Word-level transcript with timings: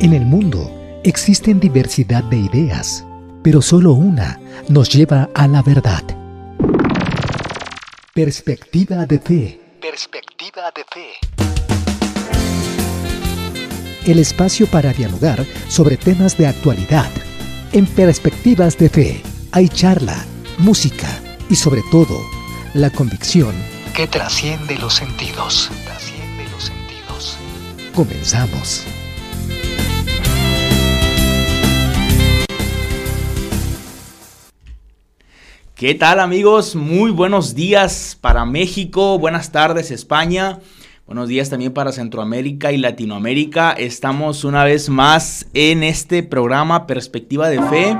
En 0.00 0.14
el 0.14 0.24
mundo 0.24 1.00
existen 1.04 1.60
diversidad 1.60 2.24
de 2.24 2.38
ideas, 2.38 3.04
pero 3.42 3.60
solo 3.60 3.92
una 3.92 4.40
nos 4.66 4.88
lleva 4.88 5.28
a 5.34 5.46
la 5.46 5.60
verdad. 5.60 6.02
Perspectiva 8.14 9.04
de 9.04 9.18
fe. 9.18 9.60
Perspectiva 9.78 10.72
de 10.74 10.84
fe. 10.90 11.10
El 14.10 14.18
espacio 14.20 14.66
para 14.68 14.94
dialogar 14.94 15.44
sobre 15.68 15.98
temas 15.98 16.38
de 16.38 16.46
actualidad. 16.46 17.10
En 17.72 17.84
Perspectivas 17.84 18.78
de 18.78 18.88
Fe 18.88 19.22
hay 19.52 19.68
charla, 19.68 20.24
música 20.56 21.08
y 21.50 21.56
sobre 21.56 21.82
todo 21.90 22.18
la 22.72 22.88
convicción 22.88 23.54
que 23.94 24.06
trasciende 24.06 24.78
los 24.78 24.94
sentidos. 24.94 25.70
Trasciende 25.84 26.48
los 26.50 26.64
sentidos. 26.64 27.36
Comenzamos. 27.94 28.86
¿Qué 35.80 35.94
tal 35.94 36.20
amigos? 36.20 36.76
Muy 36.76 37.10
buenos 37.10 37.54
días 37.54 38.18
para 38.20 38.44
México, 38.44 39.18
buenas 39.18 39.50
tardes 39.50 39.90
España, 39.90 40.58
buenos 41.06 41.26
días 41.26 41.48
también 41.48 41.72
para 41.72 41.90
Centroamérica 41.90 42.70
y 42.70 42.76
Latinoamérica. 42.76 43.72
Estamos 43.72 44.44
una 44.44 44.62
vez 44.62 44.90
más 44.90 45.46
en 45.54 45.82
este 45.82 46.22
programa 46.22 46.86
Perspectiva 46.86 47.48
de 47.48 47.62
Fe. 47.62 47.96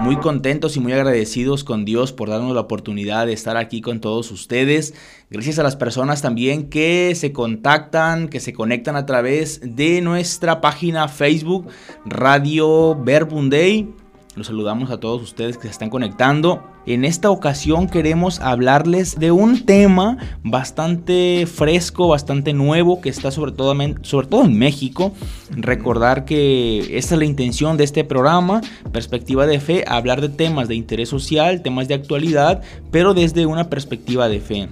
Muy 0.00 0.16
contentos 0.16 0.74
y 0.78 0.80
muy 0.80 0.94
agradecidos 0.94 1.64
con 1.64 1.84
Dios 1.84 2.14
por 2.14 2.30
darnos 2.30 2.54
la 2.54 2.62
oportunidad 2.62 3.26
de 3.26 3.34
estar 3.34 3.58
aquí 3.58 3.82
con 3.82 4.00
todos 4.00 4.30
ustedes. 4.30 4.94
Gracias 5.28 5.58
a 5.58 5.62
las 5.62 5.76
personas 5.76 6.22
también 6.22 6.70
que 6.70 7.12
se 7.14 7.30
contactan, 7.30 8.28
que 8.28 8.40
se 8.40 8.54
conectan 8.54 8.96
a 8.96 9.04
través 9.04 9.60
de 9.76 10.00
nuestra 10.00 10.62
página 10.62 11.08
Facebook 11.08 11.68
Radio 12.06 12.94
Verbum 12.94 13.50
Day. 13.50 13.92
Los 14.34 14.46
saludamos 14.46 14.90
a 14.90 14.98
todos 14.98 15.20
ustedes 15.20 15.58
que 15.58 15.64
se 15.64 15.72
están 15.72 15.90
conectando. 15.90 16.71
En 16.84 17.04
esta 17.04 17.30
ocasión 17.30 17.86
queremos 17.86 18.40
hablarles 18.40 19.16
de 19.18 19.30
un 19.30 19.64
tema 19.64 20.18
bastante 20.42 21.46
fresco, 21.46 22.08
bastante 22.08 22.52
nuevo 22.54 23.00
que 23.00 23.08
está 23.08 23.30
sobre 23.30 23.52
todo, 23.52 23.76
sobre 24.02 24.26
todo 24.26 24.44
en 24.44 24.58
México. 24.58 25.12
Recordar 25.50 26.24
que 26.24 26.98
esta 26.98 27.14
es 27.14 27.18
la 27.18 27.24
intención 27.24 27.76
de 27.76 27.84
este 27.84 28.02
programa, 28.02 28.62
Perspectiva 28.92 29.46
de 29.46 29.60
Fe, 29.60 29.84
hablar 29.86 30.20
de 30.20 30.28
temas 30.28 30.66
de 30.66 30.74
interés 30.74 31.08
social, 31.08 31.62
temas 31.62 31.86
de 31.86 31.94
actualidad, 31.94 32.62
pero 32.90 33.14
desde 33.14 33.46
una 33.46 33.70
perspectiva 33.70 34.28
de 34.28 34.40
fe 34.40 34.68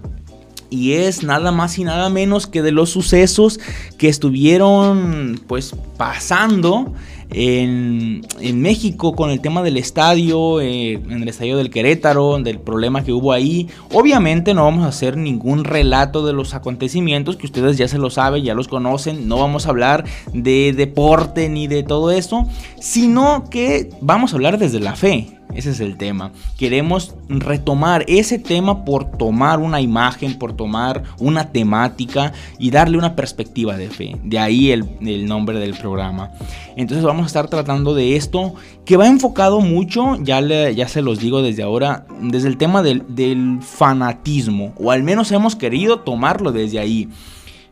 y 0.71 0.93
es 0.93 1.25
nada 1.25 1.51
más 1.51 1.79
y 1.79 1.85
nada 1.85 2.09
menos 2.09 2.47
que 2.47 2.63
de 2.63 2.71
los 2.71 2.91
sucesos 2.91 3.59
que 3.99 4.09
estuvieron 4.09 5.41
pues 5.49 5.75
pasando 5.97 6.95
en, 7.33 8.23
México 8.61 9.15
con 9.15 9.31
el 9.31 9.41
tema 9.41 9.63
del 9.63 9.77
estadio, 9.77 10.61
eh, 10.61 10.93
en 10.93 11.23
el 11.23 11.29
estadio 11.29 11.57
del 11.57 11.71
Querétaro, 11.71 12.39
del 12.39 12.59
problema 12.59 13.05
que 13.05 13.13
hubo 13.13 13.33
ahí. 13.33 13.69
Obviamente 13.93 14.55
no 14.55 14.65
vamos 14.65 14.85
a 14.85 14.89
hacer 14.89 15.17
ningún 15.17 15.65
relato 15.65 16.27
de 16.27 16.33
los 16.33 16.55
acontecimientos 16.55 17.37
que 17.37 17.47
ustedes 17.47 17.79
ya 17.79 17.89
se 17.89 17.99
lo 17.99 18.11
saben, 18.11 18.43
ya 18.43 18.55
los 18.55 18.69
conocen. 18.69 19.29
No 19.29 19.39
vamos 19.39 19.67
a 19.67 19.71
hablar 19.71 20.05
de 20.33 20.73
deporte 20.77 21.49
ni 21.49 21.67
de 21.67 21.83
todo 21.83 22.11
eso, 22.11 22.47
sino 22.81 23.45
que 23.51 23.91
vamos 24.01 24.33
a 24.33 24.37
hablar 24.37 24.59
desde 24.59 24.81
la 24.81 24.97
fe. 24.97 25.40
Ese 25.55 25.71
es 25.71 25.81
el 25.81 25.97
tema. 25.97 26.33
Queremos 26.59 27.15
retomar 27.29 28.05
ese 28.07 28.39
tema 28.39 28.85
por 28.85 29.11
tomar 29.11 29.59
una 29.59 29.81
imagen, 29.81 30.39
por 30.39 30.53
tomar 30.53 31.03
una 31.19 31.51
temática 31.51 32.33
y 32.59 32.71
darle 32.71 32.99
una 32.99 33.17
perspectiva 33.17 33.77
de 33.77 33.89
fe. 33.89 34.17
De 34.23 34.39
ahí 34.39 34.71
el, 34.71 34.87
nombre 35.27 35.59
del 35.59 35.75
programa. 35.75 36.31
Entonces 36.77 37.05
vamos 37.05 37.25
a 37.25 37.27
estar 37.27 37.49
tratando 37.49 37.95
de 37.95 38.17
esto 38.17 38.55
que 38.85 38.97
va 38.97 39.09
enfocado 39.09 39.61
mucho, 39.61 40.17
ya, 40.23 40.41
ya 40.41 40.89
se 40.89 41.03
los 41.03 41.19
digo 41.19 41.43
desde 41.43 41.63
ahora, 41.63 42.07
desde 42.21 42.49
el 42.49 42.57
tema 42.57 42.83
del, 42.83 43.59
fanatismo. 43.61 44.73
O 44.79 44.93
al 44.93 45.03
menos 45.03 45.33
hemos 45.33 45.57
querido 45.57 46.01
tomarlo 46.01 46.53
desde 46.53 46.79
ahí. 46.79 47.09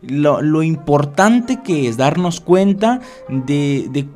Lo, 0.02 0.62
importante 0.62 1.60
que 1.62 1.88
es 1.88 1.96
darnos 1.96 2.40
cuenta 2.40 3.00
de, 3.28 3.88
de 3.90 4.06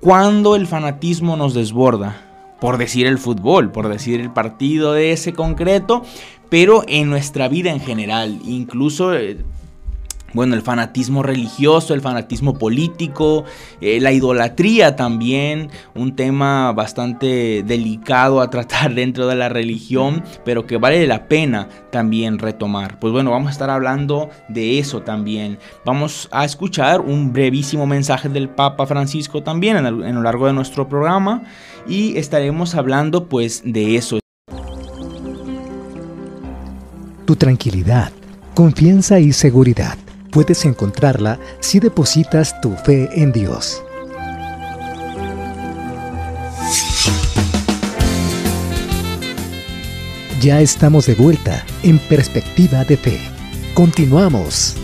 cuando 0.00 0.56
el 0.56 0.66
fanatismo 0.66 1.36
nos 1.36 1.52
desborda 1.52 2.29
por 2.60 2.78
decir 2.78 3.06
el 3.06 3.18
fútbol, 3.18 3.72
por 3.72 3.88
decir 3.88 4.20
el 4.20 4.30
partido 4.30 4.92
de 4.92 5.12
ese 5.12 5.32
concreto, 5.32 6.04
pero 6.48 6.84
en 6.86 7.08
nuestra 7.08 7.48
vida 7.48 7.70
en 7.70 7.80
general, 7.80 8.38
incluso 8.44 9.14
eh, 9.14 9.38
bueno, 10.32 10.54
el 10.54 10.62
fanatismo 10.62 11.22
religioso, 11.22 11.94
el 11.94 12.00
fanatismo 12.00 12.54
político, 12.54 13.44
eh, 13.80 14.00
la 14.00 14.12
idolatría 14.12 14.96
también, 14.96 15.70
un 15.94 16.14
tema 16.14 16.72
bastante 16.72 17.62
delicado 17.64 18.40
a 18.40 18.50
tratar 18.50 18.94
dentro 18.94 19.26
de 19.26 19.34
la 19.34 19.48
religión, 19.48 20.22
pero 20.44 20.66
que 20.66 20.76
vale 20.76 21.06
la 21.06 21.26
pena 21.26 21.68
también 21.90 22.38
retomar. 22.38 22.98
Pues 23.00 23.12
bueno, 23.12 23.30
vamos 23.30 23.48
a 23.48 23.52
estar 23.52 23.70
hablando 23.70 24.30
de 24.48 24.78
eso 24.78 25.02
también. 25.02 25.58
Vamos 25.84 26.28
a 26.30 26.44
escuchar 26.44 27.00
un 27.00 27.32
brevísimo 27.32 27.86
mensaje 27.86 28.28
del 28.28 28.48
Papa 28.48 28.86
Francisco 28.86 29.42
también 29.42 29.76
en, 29.76 29.86
en 29.86 30.14
lo 30.14 30.22
largo 30.22 30.46
de 30.46 30.52
nuestro 30.52 30.88
programa 30.88 31.42
y 31.88 32.16
estaremos 32.16 32.74
hablando 32.74 33.28
pues 33.28 33.62
de 33.64 33.96
eso. 33.96 34.18
Tu 37.24 37.36
tranquilidad, 37.36 38.12
confianza 38.54 39.20
y 39.20 39.32
seguridad 39.32 39.96
puedes 40.30 40.64
encontrarla 40.64 41.38
si 41.60 41.80
depositas 41.80 42.60
tu 42.60 42.74
fe 42.76 43.08
en 43.14 43.32
Dios. 43.32 43.82
Ya 50.40 50.60
estamos 50.62 51.04
de 51.04 51.14
vuelta 51.14 51.64
en 51.82 51.98
Perspectiva 51.98 52.82
de 52.84 52.96
Fe. 52.96 53.20
Continuamos. 53.74 54.74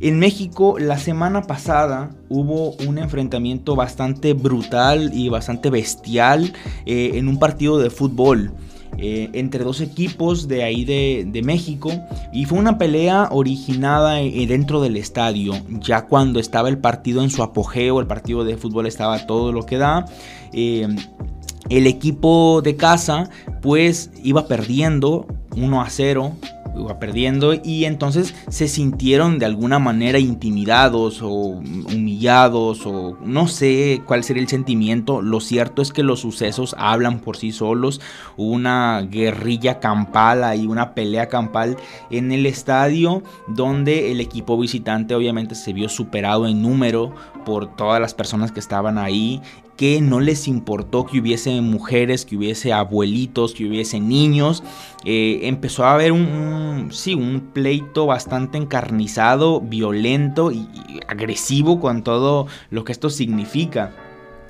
En 0.00 0.18
México 0.18 0.78
la 0.78 0.98
semana 0.98 1.42
pasada 1.42 2.10
hubo 2.28 2.72
un 2.86 2.98
enfrentamiento 2.98 3.76
bastante 3.76 4.34
brutal 4.34 5.10
y 5.14 5.28
bastante 5.28 5.70
bestial 5.70 6.52
eh, 6.84 7.12
en 7.14 7.28
un 7.28 7.38
partido 7.38 7.78
de 7.78 7.90
fútbol. 7.90 8.52
Eh, 8.98 9.28
entre 9.34 9.62
dos 9.62 9.82
equipos 9.82 10.48
de 10.48 10.62
ahí 10.62 10.86
de, 10.86 11.42
México 11.44 11.90
y 12.32 12.46
fue 12.46 12.58
una 12.58 12.78
pelea 12.78 13.28
originada 13.30 14.22
eh, 14.22 14.46
dentro 14.46 14.80
del 14.80 14.96
estadio 14.96 15.52
ya 15.68 16.06
cuando 16.06 16.40
estaba 16.40 16.70
el 16.70 16.78
partido 16.78 17.22
en 17.22 17.28
su 17.28 17.42
apogeo 17.42 18.00
el 18.00 18.06
partido 18.06 18.42
de 18.42 18.56
fútbol 18.56 18.86
estaba 18.86 19.26
todo 19.26 19.52
lo 19.52 19.66
que 19.66 19.76
da 19.76 20.06
el 20.52 21.86
equipo 21.86 22.62
de 22.62 22.76
casa 22.76 23.28
pues 23.60 24.12
iba 24.22 24.46
perdiendo 24.46 25.26
1 25.56 25.82
a 25.82 25.90
0 25.90 26.32
iba 26.78 26.98
perdiendo 26.98 27.54
y 27.54 27.84
entonces 27.84 28.34
se 28.48 28.68
sintieron 28.68 29.38
de 29.38 29.46
alguna 29.46 29.78
manera 29.78 30.18
intimidados 30.18 31.22
o 31.22 31.30
humillados 31.30 32.86
o 32.86 33.16
no 33.22 33.48
sé 33.48 34.02
cuál 34.06 34.24
sería 34.24 34.42
el 34.42 34.48
sentimiento. 34.48 35.22
Lo 35.22 35.40
cierto 35.40 35.82
es 35.82 35.92
que 35.92 36.02
los 36.02 36.20
sucesos 36.20 36.74
hablan 36.78 37.20
por 37.20 37.36
sí 37.36 37.52
solos. 37.52 38.00
Una 38.36 39.02
guerrilla 39.02 39.80
campal 39.80 40.58
y 40.58 40.66
una 40.66 40.94
pelea 40.94 41.28
campal 41.28 41.76
en 42.10 42.32
el 42.32 42.46
estadio 42.46 43.22
donde 43.48 44.12
el 44.12 44.20
equipo 44.20 44.58
visitante 44.58 45.14
obviamente 45.14 45.54
se 45.54 45.72
vio 45.72 45.88
superado 45.88 46.46
en 46.46 46.62
número 46.62 47.14
por 47.44 47.74
todas 47.76 48.00
las 48.00 48.14
personas 48.14 48.52
que 48.52 48.60
estaban 48.60 48.98
ahí 48.98 49.40
que 49.76 50.00
no 50.00 50.20
les 50.20 50.48
importó 50.48 51.04
que 51.04 51.20
hubiese 51.20 51.60
mujeres, 51.60 52.24
que 52.24 52.36
hubiese 52.36 52.72
abuelitos, 52.72 53.54
que 53.54 53.66
hubiese 53.66 54.00
niños. 54.00 54.62
Eh, 55.04 55.40
empezó 55.42 55.84
a 55.84 55.94
haber 55.94 56.12
un, 56.12 56.88
sí, 56.92 57.14
un 57.14 57.50
pleito 57.52 58.06
bastante 58.06 58.58
encarnizado, 58.58 59.60
violento 59.60 60.50
y, 60.50 60.66
agresivo 61.08 61.78
con 61.80 62.02
todo 62.02 62.46
lo 62.70 62.84
que 62.84 62.92
esto 62.92 63.10
significa. 63.10 63.92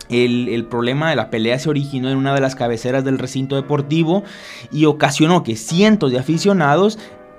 El, 0.09 0.49
el, 0.49 0.65
problema 0.67 1.11
de 1.11 1.17
la 1.17 1.31
pelea 1.31 1.59
se 1.59 1.69
originó 1.69 2.09
en 2.09 2.17
una 2.17 2.33
de 2.33 2.41
las 2.41 2.55
cabeceras 2.55 3.05
del 3.05 3.19
recinto 3.19 3.57
deportivo 3.57 4.23
y 4.71 4.85
ocasionó 4.85 5.43
que 5.43 5.57
cientos 5.57 6.13
de 6.13 6.21
aficionados 6.21 6.97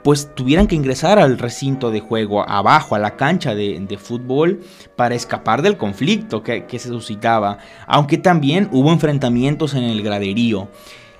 pues 0.07 0.33
tuvieran 0.33 0.67
que 0.67 0.75
ingresar 0.75 1.19
al 1.19 1.37
recinto 1.37 1.91
de 1.91 1.99
juego, 1.99 2.47
abajo, 2.47 2.95
a 2.95 2.97
la 2.97 3.17
cancha 3.17 3.55
de, 3.55 3.99
fútbol, 4.01 4.61
para 4.95 5.15
escapar 5.15 5.61
del 5.61 5.75
conflicto 5.75 6.43
que, 6.43 6.65
se 6.79 6.87
suscitaba. 6.87 7.57
Aunque 7.87 8.17
también 8.17 8.69
hubo 8.71 8.93
enfrentamientos 8.93 9.73
en 9.73 9.83
el 9.83 10.01
graderío. 10.01 10.69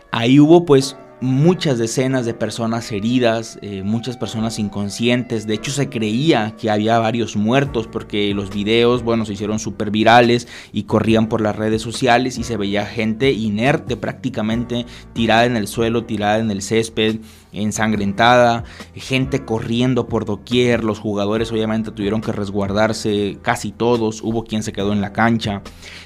Ahí 0.09 0.39
hubo 0.39 0.63
pues 0.63 0.95
muchas 1.19 1.79
decenas 1.79 2.25
de 2.25 2.33
personas 2.33 2.91
heridas, 2.91 3.57
eh, 3.61 3.81
muchas 3.83 4.17
personas 4.17 4.59
inconscientes. 4.59 5.47
De 5.47 5.55
hecho, 5.55 5.71
se 5.71 5.89
creía 5.89 6.55
que 6.57 6.69
había 6.69 6.99
varios 6.99 7.35
muertos 7.35 7.87
porque 7.87 8.33
los 8.33 8.51
videos, 8.51 9.03
bueno, 9.03 9.25
se 9.25 9.33
hicieron 9.33 9.59
súper 9.59 9.91
virales 9.91 10.47
y 10.71 10.83
corrían 10.83 11.27
por 11.27 11.41
las 11.41 11.55
redes 11.55 11.81
sociales 11.81 12.37
y 12.37 12.43
se 12.43 12.55
veía 12.55 12.85
gente 12.85 13.31
inerte 13.31 13.97
prácticamente 13.97 14.85
tirada 15.13 15.45
en 15.45 15.57
el 15.57 15.67
suelo, 15.67 16.05
tirada 16.05 16.37
en 16.39 16.51
el 16.51 16.61
césped, 16.61 17.17
ensangrentada, 17.61 18.63
gente 18.95 19.45
corriendo 19.45 20.07
por 20.07 20.25
doquier, 20.25 20.83
los 20.83 20.99
jugadores 20.99 21.51
obviamente 21.51 21.91
tuvieron 21.91 22.21
que 22.21 22.31
resguardarse 22.31 23.37
casi 23.41 23.71
todos, 23.71 24.21
hubo 24.21 24.43
quien 24.43 24.63
se 24.63 24.73
quedó 24.73 24.93
en 24.93 25.01
la 25.01 25.13
cancha. 25.13 25.61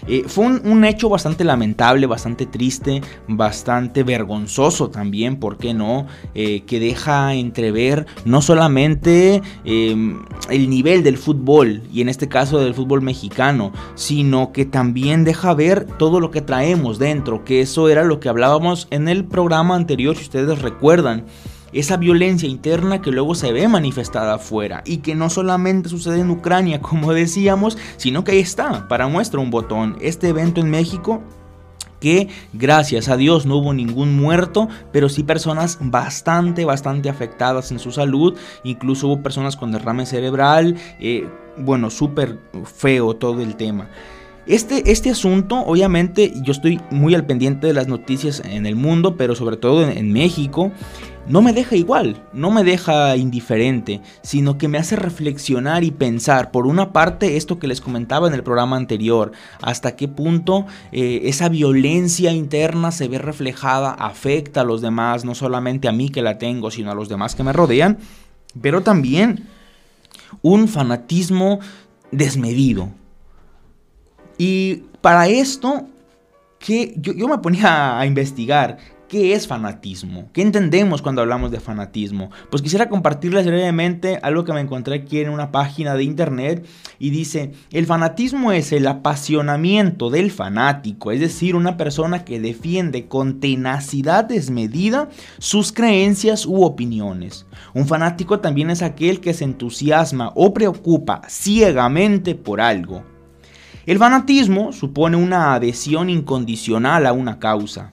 Eh, 0.07 0.23
fue 0.27 0.47
un, 0.47 0.83
hecho 0.83 1.09
bastante 1.09 1.43
lamentable, 1.43 2.07
bastante 2.07 2.45
triste, 2.45 3.01
bastante 3.27 4.03
vergonzoso 4.03 4.89
también, 4.89 5.37
¿por 5.37 5.57
qué 5.57 5.73
no? 5.73 6.07
Eh, 6.33 6.63
que 6.65 6.79
deja 6.79 7.33
entrever 7.35 8.07
no 8.25 8.41
solamente 8.41 9.41
em, 9.63 10.23
el 10.49 10.69
nivel 10.69 11.03
del 11.03 11.17
fútbol, 11.17 11.83
y 11.93 12.01
en 12.01 12.09
este 12.09 12.27
caso 12.27 12.59
del 12.59 12.73
fútbol 12.73 13.01
mexicano, 13.01 13.71
sino 13.95 14.51
que 14.51 14.65
también 14.65 15.23
deja 15.23 15.53
ver 15.53 15.85
todo 15.85 16.19
lo 16.19 16.31
que 16.31 16.41
traemos 16.41 16.97
dentro, 16.97 17.43
que 17.45 17.61
eso 17.61 17.89
era 17.89 18.03
lo 18.03 18.19
que 18.19 18.29
hablábamos 18.29 18.87
en 18.89 19.07
el 19.07 19.25
programa 19.25 19.75
anterior, 19.75 20.15
si 20.15 20.23
ustedes 20.23 20.61
recuerdan 20.61 21.25
esa 21.73 21.97
violencia 21.97 22.49
interna 22.49 23.01
que 23.01 23.11
luego 23.11 23.35
se 23.35 23.51
ve 23.51 23.67
manifestada 23.67 24.35
afuera 24.35 24.83
y 24.85 24.97
que 24.97 25.15
no 25.15 25.29
solamente 25.29 25.89
sucede 25.89 26.19
en 26.19 26.31
Ucrania, 26.31 26.81
como 26.81 27.13
decíamos, 27.13 27.77
sino 27.97 28.23
que 28.23 28.33
ahí 28.33 28.39
está, 28.39 28.87
para 28.87 29.07
muestra 29.07 29.39
un 29.39 29.51
botón, 29.51 29.97
este 30.01 30.29
evento 30.29 30.61
en 30.61 30.69
México 30.69 31.21
que 31.99 32.29
gracias 32.51 33.09
a 33.09 33.15
Dios 33.15 33.45
no 33.45 33.57
hubo 33.57 33.73
ningún 33.73 34.15
muerto, 34.15 34.67
pero 34.91 35.07
sí 35.07 35.21
personas 35.21 35.77
bastante, 35.79 36.65
bastante 36.65 37.09
afectadas 37.09 37.71
en 37.71 37.77
su 37.77 37.91
salud, 37.91 38.35
incluso 38.63 39.07
hubo 39.07 39.21
personas 39.21 39.55
con 39.55 39.71
derrame 39.71 40.07
cerebral, 40.07 40.75
eh, 40.99 41.29
bueno, 41.57 41.91
súper 41.91 42.39
feo 42.65 43.15
todo 43.15 43.41
el 43.41 43.55
tema. 43.55 43.87
Este, 44.47 44.91
este 44.91 45.11
asunto, 45.11 45.59
obviamente, 45.59 46.33
yo 46.41 46.51
estoy 46.51 46.81
muy 46.89 47.13
al 47.13 47.25
pendiente 47.25 47.67
de 47.67 47.73
las 47.73 47.87
noticias 47.87 48.41
en 48.43 48.65
el 48.65 48.75
mundo, 48.75 49.15
pero 49.15 49.35
sobre 49.35 49.55
todo 49.55 49.87
en, 49.87 50.11
México, 50.11 50.71
no 51.27 51.41
me 51.41 51.53
deja 51.53 51.75
igual, 51.75 52.23
no 52.33 52.51
me 52.51 52.63
deja 52.63 53.15
indiferente, 53.15 54.01
sino 54.21 54.57
que 54.57 54.67
me 54.67 54.77
hace 54.77 54.95
reflexionar 54.95 55.83
y 55.83 55.91
pensar, 55.91 56.51
por 56.51 56.67
una 56.67 56.91
parte, 56.91 57.37
esto 57.37 57.59
que 57.59 57.67
les 57.67 57.81
comentaba 57.81 58.27
en 58.27 58.33
el 58.33 58.43
programa 58.43 58.77
anterior, 58.77 59.31
hasta 59.61 59.95
qué 59.95 60.07
punto 60.07 60.65
eh, 60.91 61.21
esa 61.25 61.49
violencia 61.49 62.31
interna 62.31 62.91
se 62.91 63.07
ve 63.07 63.17
reflejada, 63.17 63.91
afecta 63.91 64.61
a 64.61 64.65
los 64.65 64.81
demás, 64.81 65.25
no 65.25 65.35
solamente 65.35 65.87
a 65.87 65.91
mí 65.91 66.09
que 66.09 66.21
la 66.21 66.37
tengo, 66.37 66.71
sino 66.71 66.91
a 66.91 66.95
los 66.95 67.09
demás 67.09 67.35
que 67.35 67.43
me 67.43 67.53
rodean, 67.53 67.97
pero 68.61 68.81
también 68.81 69.47
un 70.41 70.67
fanatismo 70.67 71.59
desmedido, 72.11 72.89
y 74.43 74.85
para 75.01 75.27
esto, 75.27 75.85
que 76.57 76.95
yo, 76.97 77.27
me 77.27 77.37
ponía 77.37 77.99
a 77.99 78.07
investigar 78.07 78.79
¿Qué 79.11 79.33
es 79.33 79.45
fanatismo? 79.45 80.29
¿Qué 80.31 80.41
entendemos 80.41 81.01
cuando 81.01 81.21
hablamos 81.21 81.51
de 81.51 81.59
fanatismo? 81.59 82.31
Pues 82.49 82.61
quisiera 82.63 82.87
compartirles 82.87 83.45
brevemente 83.45 84.21
algo 84.23 84.45
que 84.45 84.53
me 84.53 84.61
encontré 84.61 84.95
aquí 84.95 85.19
en 85.19 85.27
una 85.27 85.51
página 85.51 85.95
de 85.95 86.05
internet 86.05 86.65
y 86.97 87.09
dice, 87.09 87.51
el 87.73 87.85
fanatismo 87.85 88.53
es 88.53 88.71
el 88.71 88.87
apasionamiento 88.87 90.09
del 90.11 90.31
fanático, 90.31 91.11
es 91.11 91.19
decir, 91.19 91.57
una 91.57 91.75
persona 91.75 92.23
que 92.23 92.39
defiende 92.39 93.07
con 93.07 93.41
tenacidad 93.41 94.23
desmedida 94.23 95.09
sus 95.39 95.73
creencias 95.73 96.45
u 96.45 96.63
opiniones. 96.63 97.45
Un 97.73 97.87
fanático 97.87 98.39
también 98.39 98.69
es 98.69 98.81
aquel 98.81 99.19
que 99.19 99.33
se 99.33 99.43
entusiasma 99.43 100.31
o 100.35 100.53
preocupa 100.53 101.23
ciegamente 101.27 102.33
por 102.33 102.61
algo. 102.61 103.03
El 103.85 103.97
fanatismo 103.97 104.71
supone 104.71 105.17
una 105.17 105.53
adhesión 105.53 106.09
incondicional 106.09 107.05
a 107.05 107.11
una 107.11 107.39
causa. 107.39 107.91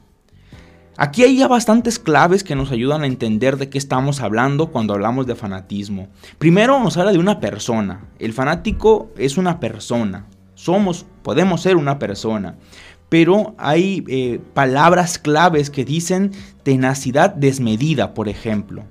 Aquí 1.00 1.22
hay 1.22 1.36
ya 1.36 1.46
bastantes 1.46 2.00
claves 2.00 2.42
que 2.42 2.56
nos 2.56 2.72
ayudan 2.72 3.04
a 3.04 3.06
entender 3.06 3.56
de 3.56 3.70
qué 3.70 3.78
estamos 3.78 4.20
hablando 4.20 4.72
cuando 4.72 4.94
hablamos 4.94 5.28
de 5.28 5.36
fanatismo. 5.36 6.08
Primero 6.38 6.80
nos 6.80 6.96
habla 6.96 7.12
de 7.12 7.20
una 7.20 7.38
persona. 7.38 8.08
El 8.18 8.32
fanático 8.32 9.08
es 9.16 9.38
una 9.38 9.60
persona. 9.60 10.26
Somos, 10.56 11.06
podemos 11.22 11.60
ser 11.60 11.76
una 11.76 12.00
persona. 12.00 12.56
Pero 13.08 13.54
hay 13.58 14.04
eh, 14.08 14.40
palabras 14.54 15.20
claves 15.20 15.70
que 15.70 15.84
dicen 15.84 16.32
tenacidad 16.64 17.32
desmedida, 17.32 18.12
por 18.12 18.28
ejemplo. 18.28 18.82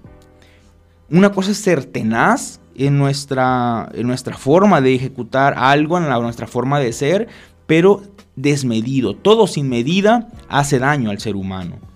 Una 1.09 1.33
cosa 1.33 1.51
es 1.51 1.57
ser 1.57 1.83
tenaz 1.83 2.61
en 2.75 2.97
nuestra, 2.97 3.89
en 3.93 4.07
nuestra 4.07 4.37
forma 4.37 4.79
de 4.79 4.95
ejecutar 4.95 5.55
algo, 5.57 5.97
en 5.97 6.07
nuestra 6.07 6.47
forma 6.47 6.79
de 6.79 6.93
ser, 6.93 7.27
pero 7.65 8.01
desmedido. 8.37 9.13
Todo 9.13 9.45
sin 9.45 9.67
medida 9.67 10.29
hace 10.47 10.79
daño 10.79 11.09
al 11.09 11.19
ser 11.19 11.35
humano. 11.35 11.86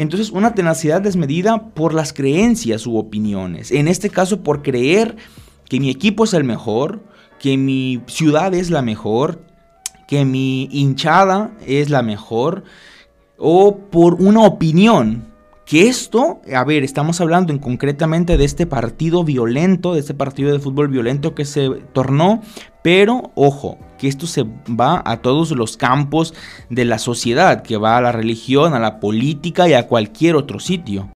Entonces, 0.00 0.30
una 0.30 0.54
tenacidad 0.54 1.02
desmedida 1.02 1.74
por 1.74 1.92
las 1.92 2.14
creencias 2.14 2.86
u 2.86 2.96
opiniones. 2.96 3.70
En 3.70 3.86
este 3.86 4.08
caso, 4.08 4.42
por 4.42 4.62
creer 4.62 5.16
que 5.68 5.78
mi 5.78 5.90
equipo 5.90 6.24
es 6.24 6.32
el 6.32 6.42
mejor, 6.42 7.00
que 7.38 7.58
mi 7.58 8.00
ciudad 8.06 8.54
es 8.54 8.70
la 8.70 8.80
mejor, 8.80 9.44
que 10.08 10.24
mi 10.24 10.70
hinchada 10.72 11.50
es 11.66 11.90
la 11.90 12.00
mejor, 12.00 12.64
o 13.36 13.76
por 13.76 14.14
una 14.14 14.40
opinión 14.46 15.26
que 15.66 15.88
esto, 15.88 16.40
a 16.50 16.64
ver, 16.64 16.82
estamos 16.82 17.20
hablando 17.20 17.52
en 17.52 17.58
concretamente 17.58 18.38
de 18.38 18.44
este 18.46 18.66
partido 18.66 19.22
violento, 19.22 19.92
de 19.92 20.00
este 20.00 20.14
partido 20.14 20.50
de 20.50 20.60
fútbol 20.60 20.88
violento 20.88 21.34
que 21.34 21.44
se 21.44 21.68
tornó, 21.92 22.40
pero 22.82 23.32
ojo, 23.34 23.76
que 24.00 24.08
esto 24.08 24.26
se 24.26 24.44
va 24.68 25.02
a 25.04 25.18
todos 25.18 25.50
los 25.50 25.76
campos 25.76 26.32
de 26.70 26.86
la 26.86 26.98
sociedad, 26.98 27.62
que 27.62 27.76
va 27.76 27.98
a 27.98 28.00
la 28.00 28.12
religión, 28.12 28.72
a 28.72 28.78
la 28.78 28.98
política 28.98 29.68
y 29.68 29.74
a 29.74 29.86
cualquier 29.86 30.36
otro 30.36 30.58
sitio. 30.58 31.10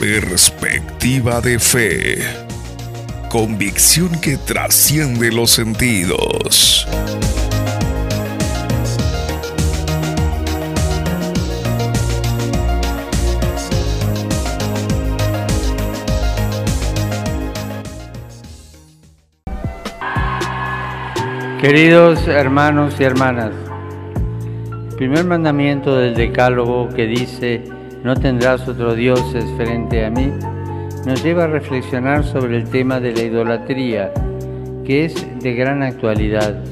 Perspectiva 0.00 1.40
de 1.40 1.58
fe 1.58 2.46
convicción 3.28 4.18
que 4.20 4.36
trasciende 4.38 5.32
los 5.32 5.50
sentidos. 5.50 6.86
Queridos 21.60 22.28
hermanos 22.28 23.00
y 23.00 23.04
hermanas, 23.04 23.50
el 24.90 24.96
primer 24.96 25.24
mandamiento 25.24 25.96
del 25.96 26.14
Decálogo 26.14 26.90
que 26.90 27.06
dice, 27.06 27.64
no 28.04 28.14
tendrás 28.14 28.68
otros 28.68 28.94
dioses 28.94 29.42
frente 29.56 30.04
a 30.04 30.10
mí, 30.10 30.30
nos 31.06 31.24
lleva 31.24 31.44
a 31.44 31.46
reflexionar 31.48 32.24
sobre 32.24 32.58
el 32.58 32.68
tema 32.68 33.00
de 33.00 33.14
la 33.14 33.22
idolatría, 33.22 34.12
que 34.84 35.06
es 35.06 35.42
de 35.42 35.54
gran 35.54 35.82
actualidad. 35.82 36.62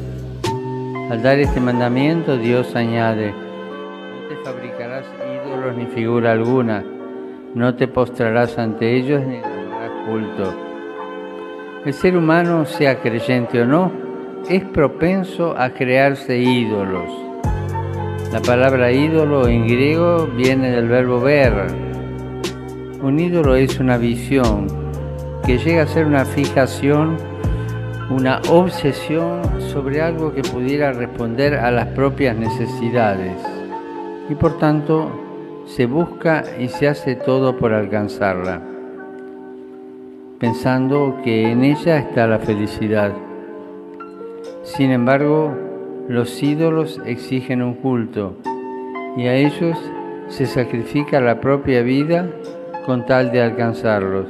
Al 1.11 1.23
dar 1.23 1.38
este 1.38 1.61
mandamiento, 1.61 2.37
Dios 2.37 2.76
añade, 2.76 3.33
no 3.33 4.29
te 4.29 4.37
fabricarás 4.45 5.07
ídolos 5.47 5.76
ni 5.79 5.87
figura 5.87 6.33
alguna, 6.33 6.85
no 7.55 7.75
te 7.75 7.88
postrarás 7.88 8.59
ante 8.59 8.95
ellos 8.95 9.23
ni 9.26 9.41
culto. 10.07 10.55
El 11.87 11.95
ser 11.95 12.19
humano, 12.19 12.67
sea 12.67 13.00
creyente 13.00 13.62
o 13.62 13.64
no, 13.64 14.05
es 14.49 14.63
propenso 14.63 15.55
a 15.57 15.71
crearse 15.71 16.39
ídolos. 16.39 17.11
La 18.33 18.41
palabra 18.43 18.93
ídolo 18.93 19.49
en 19.49 19.67
griego 19.67 20.27
viene 20.27 20.71
del 20.71 20.89
verbo 20.89 21.21
ver, 21.21 21.53
un 23.01 23.19
ídolo 23.19 23.55
es 23.55 23.81
una 23.81 23.97
visión 23.97 24.67
que 25.47 25.59
llega 25.59 25.83
a 25.83 25.87
ser 25.87 26.07
una 26.07 26.25
fijación, 26.25 27.17
una 28.11 28.41
obsesión 28.51 29.43
sobre 29.61 30.03
algo 30.03 30.35
que 30.35 30.43
pudiera 30.43 30.93
responder 30.93 31.55
a 31.55 31.71
las 31.71 31.87
propias 31.89 32.37
necesidades 32.37 33.33
y 34.29 34.35
por 34.35 34.59
tanto 34.59 35.11
se 35.67 35.87
busca 35.87 36.45
y 36.59 36.69
se 36.69 36.89
hace 36.89 37.15
todo 37.15 37.57
por 37.57 37.73
alcanzarla, 37.73 38.61
pensando 40.39 41.19
que 41.25 41.51
en 41.51 41.65
ella 41.65 41.99
está 41.99 42.27
la 42.27 42.39
felicidad. 42.39 43.13
Sin 44.64 44.90
embargo, 44.90 45.54
los 46.09 46.42
ídolos 46.42 46.99
exigen 47.04 47.61
un 47.61 47.75
culto 47.75 48.38
y 49.14 49.26
a 49.26 49.35
ellos 49.35 49.78
se 50.28 50.47
sacrifica 50.47 51.21
la 51.21 51.38
propia 51.38 51.83
vida 51.83 52.30
con 52.87 53.04
tal 53.04 53.30
de 53.30 53.42
alcanzarlos. 53.42 54.26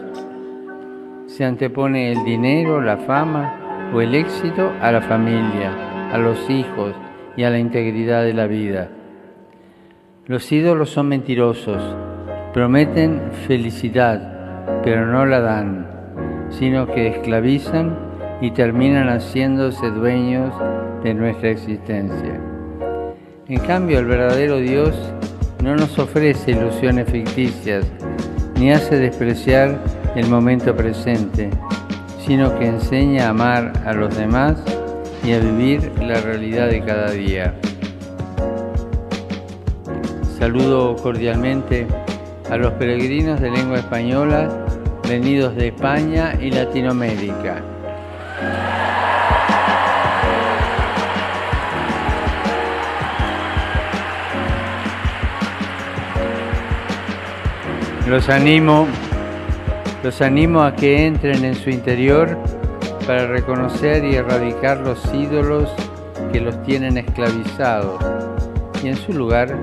se 1.26 1.44
antepone 1.44 2.12
el 2.12 2.24
dinero, 2.24 2.80
la 2.80 2.96
fama 2.96 3.90
o 3.92 4.00
el 4.00 4.14
éxito 4.14 4.72
a 4.80 4.92
la 4.92 5.00
familia, 5.00 6.12
a 6.12 6.18
los 6.18 6.50
hijos 6.50 6.94
y 7.36 7.44
a 7.44 7.50
la 7.50 7.58
integridad 7.58 8.22
de 8.22 8.34
la 8.34 8.46
vida. 8.46 8.90
Los 10.26 10.50
ídolos 10.52 10.90
son 10.90 11.08
mentirosos, 11.08 11.82
prometen 12.52 13.32
felicidad, 13.46 14.82
pero 14.82 15.06
no 15.06 15.26
la 15.26 15.40
dan, 15.40 15.86
sino 16.50 16.86
que 16.86 17.08
esclavizan 17.08 18.13
y 18.44 18.50
terminan 18.50 19.08
haciéndose 19.08 19.90
dueños 19.90 20.52
de 21.02 21.14
nuestra 21.14 21.48
existencia. 21.48 22.38
En 23.48 23.58
cambio, 23.60 23.98
el 23.98 24.04
verdadero 24.04 24.58
Dios 24.58 24.94
no 25.62 25.74
nos 25.74 25.98
ofrece 25.98 26.50
ilusiones 26.50 27.10
ficticias, 27.10 27.86
ni 28.60 28.70
hace 28.70 28.98
despreciar 28.98 29.78
el 30.14 30.28
momento 30.28 30.76
presente, 30.76 31.48
sino 32.26 32.58
que 32.58 32.66
enseña 32.66 33.28
a 33.28 33.30
amar 33.30 33.72
a 33.86 33.94
los 33.94 34.14
demás 34.14 34.62
y 35.24 35.32
a 35.32 35.38
vivir 35.38 35.90
la 36.02 36.20
realidad 36.20 36.68
de 36.68 36.84
cada 36.84 37.12
día. 37.12 37.54
Saludo 40.38 40.96
cordialmente 40.96 41.86
a 42.50 42.58
los 42.58 42.74
peregrinos 42.74 43.40
de 43.40 43.50
lengua 43.50 43.78
española 43.78 44.66
venidos 45.08 45.56
de 45.56 45.68
España 45.68 46.34
y 46.38 46.50
Latinoamérica. 46.50 47.62
Los 58.08 58.28
animo, 58.28 58.87
los 60.02 60.20
animo 60.20 60.62
a 60.62 60.76
que 60.76 61.06
entren 61.06 61.42
en 61.44 61.54
su 61.54 61.70
interior 61.70 62.38
para 63.06 63.26
reconocer 63.26 64.04
y 64.04 64.16
erradicar 64.16 64.78
los 64.78 65.02
ídolos 65.14 65.70
que 66.30 66.40
los 66.40 66.62
tienen 66.64 66.99
esclavizados 66.99 67.99
y 68.82 68.88
en 68.88 68.96
su 68.96 69.14
lugar 69.14 69.56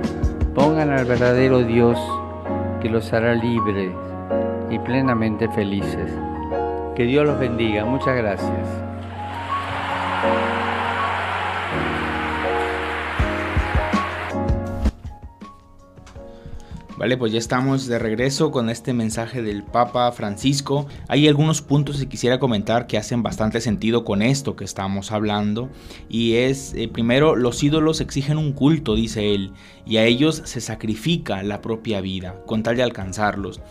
pongan 0.56 0.90
al 0.90 1.06
verdadero 1.06 1.60
Dios 1.60 2.00
que 2.82 2.90
los 2.90 3.14
hará 3.14 3.36
libres 3.36 3.92
y 4.72 4.80
plenamente 4.80 5.48
felices. 5.50 6.12
Que 6.96 7.04
Dios 7.04 7.26
los 7.26 7.40
bendiga. 7.40 7.86
Muchas 7.86 8.18
gracias. 8.18 8.91
Vale, 17.02 17.18
pues 17.18 17.32
ya 17.32 17.40
estamos 17.40 17.88
de 17.88 17.98
regreso 17.98 18.52
con 18.52 18.70
este 18.70 18.94
mensaje 18.94 19.42
del 19.42 19.64
Papa 19.64 20.12
Francisco. 20.12 20.86
Hay 21.08 21.28
algunos 21.28 21.64
puntos 21.64 21.98
que 21.98 22.08
quisiera 22.08 22.38
comentar 22.38 22.86
que 22.86 23.00
hacen 23.00 23.24
bastante 23.24 23.60
sentido 23.60 24.06
con 24.06 24.22
esto 24.22 24.56
que 24.56 24.66
estamos 24.66 25.12
hablando. 25.12 25.72
Y 26.10 26.34
es, 26.34 26.76
eh, 26.76 26.88
primero, 26.88 27.36
los 27.36 27.64
ídolos 27.64 28.02
exigen 28.02 28.38
un 28.38 28.54
culto, 28.54 28.94
dice 28.94 29.34
él, 29.34 29.52
y 29.84 29.98
a 29.98 30.06
ellos 30.06 30.44
se 30.46 30.62
sacrifica 30.62 31.42
la 31.42 31.60
propia 31.60 32.02
vida 32.02 32.36
con 32.46 32.62
tal 32.62 32.76
de 32.76 32.84
alcanzarlos. 32.84 33.62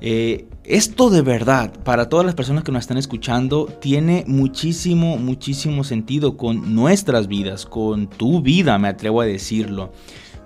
Eh, 0.00 0.46
esto 0.64 1.10
de 1.10 1.20
verdad, 1.20 1.70
para 1.84 2.08
todas 2.08 2.24
las 2.24 2.34
personas 2.34 2.64
que 2.64 2.72
nos 2.72 2.80
están 2.80 2.96
escuchando, 2.96 3.66
tiene 3.66 4.24
muchísimo, 4.26 5.18
muchísimo 5.18 5.84
sentido 5.84 6.38
con 6.38 6.74
nuestras 6.74 7.28
vidas, 7.28 7.66
con 7.66 8.08
tu 8.08 8.40
vida, 8.40 8.78
me 8.78 8.88
atrevo 8.88 9.20
a 9.20 9.26
decirlo 9.26 9.92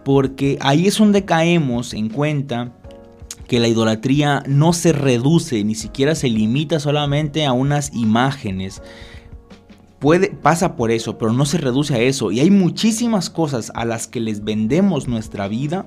porque 0.04 0.58
ahí 0.60 0.86
es 0.86 0.98
donde 0.98 1.24
caemos 1.24 1.94
en 1.94 2.08
cuenta 2.08 2.72
que 3.46 3.60
la 3.60 3.68
idolatría 3.68 4.42
no 4.46 4.72
se 4.72 4.92
reduce, 4.92 5.62
ni 5.64 5.74
siquiera 5.74 6.14
se 6.14 6.28
limita 6.28 6.80
solamente 6.80 7.44
a 7.44 7.52
unas 7.52 7.92
imágenes. 7.94 8.82
Puede, 9.98 10.30
pasa 10.30 10.74
por 10.74 10.90
eso, 10.90 11.18
pero 11.18 11.32
no 11.32 11.44
se 11.44 11.58
reduce 11.58 11.94
a 11.94 11.98
eso. 11.98 12.32
Y 12.32 12.40
hay 12.40 12.50
muchísimas 12.50 13.30
cosas 13.30 13.70
a 13.74 13.84
las 13.84 14.06
que 14.06 14.20
les 14.20 14.42
vendemos 14.42 15.06
nuestra 15.06 15.48
vida 15.48 15.86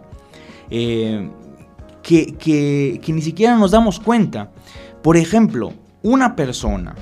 eh, 0.69 1.29
que, 2.03 2.35
que 2.35 3.13
ni 3.13 3.21
siquiera 3.21 3.57
nos 3.57 3.71
damos 3.71 3.99
cuenta. 3.99 4.51
Por 5.01 5.17
ejemplo, 5.17 5.73
una 6.03 6.35
persona, 6.35 6.95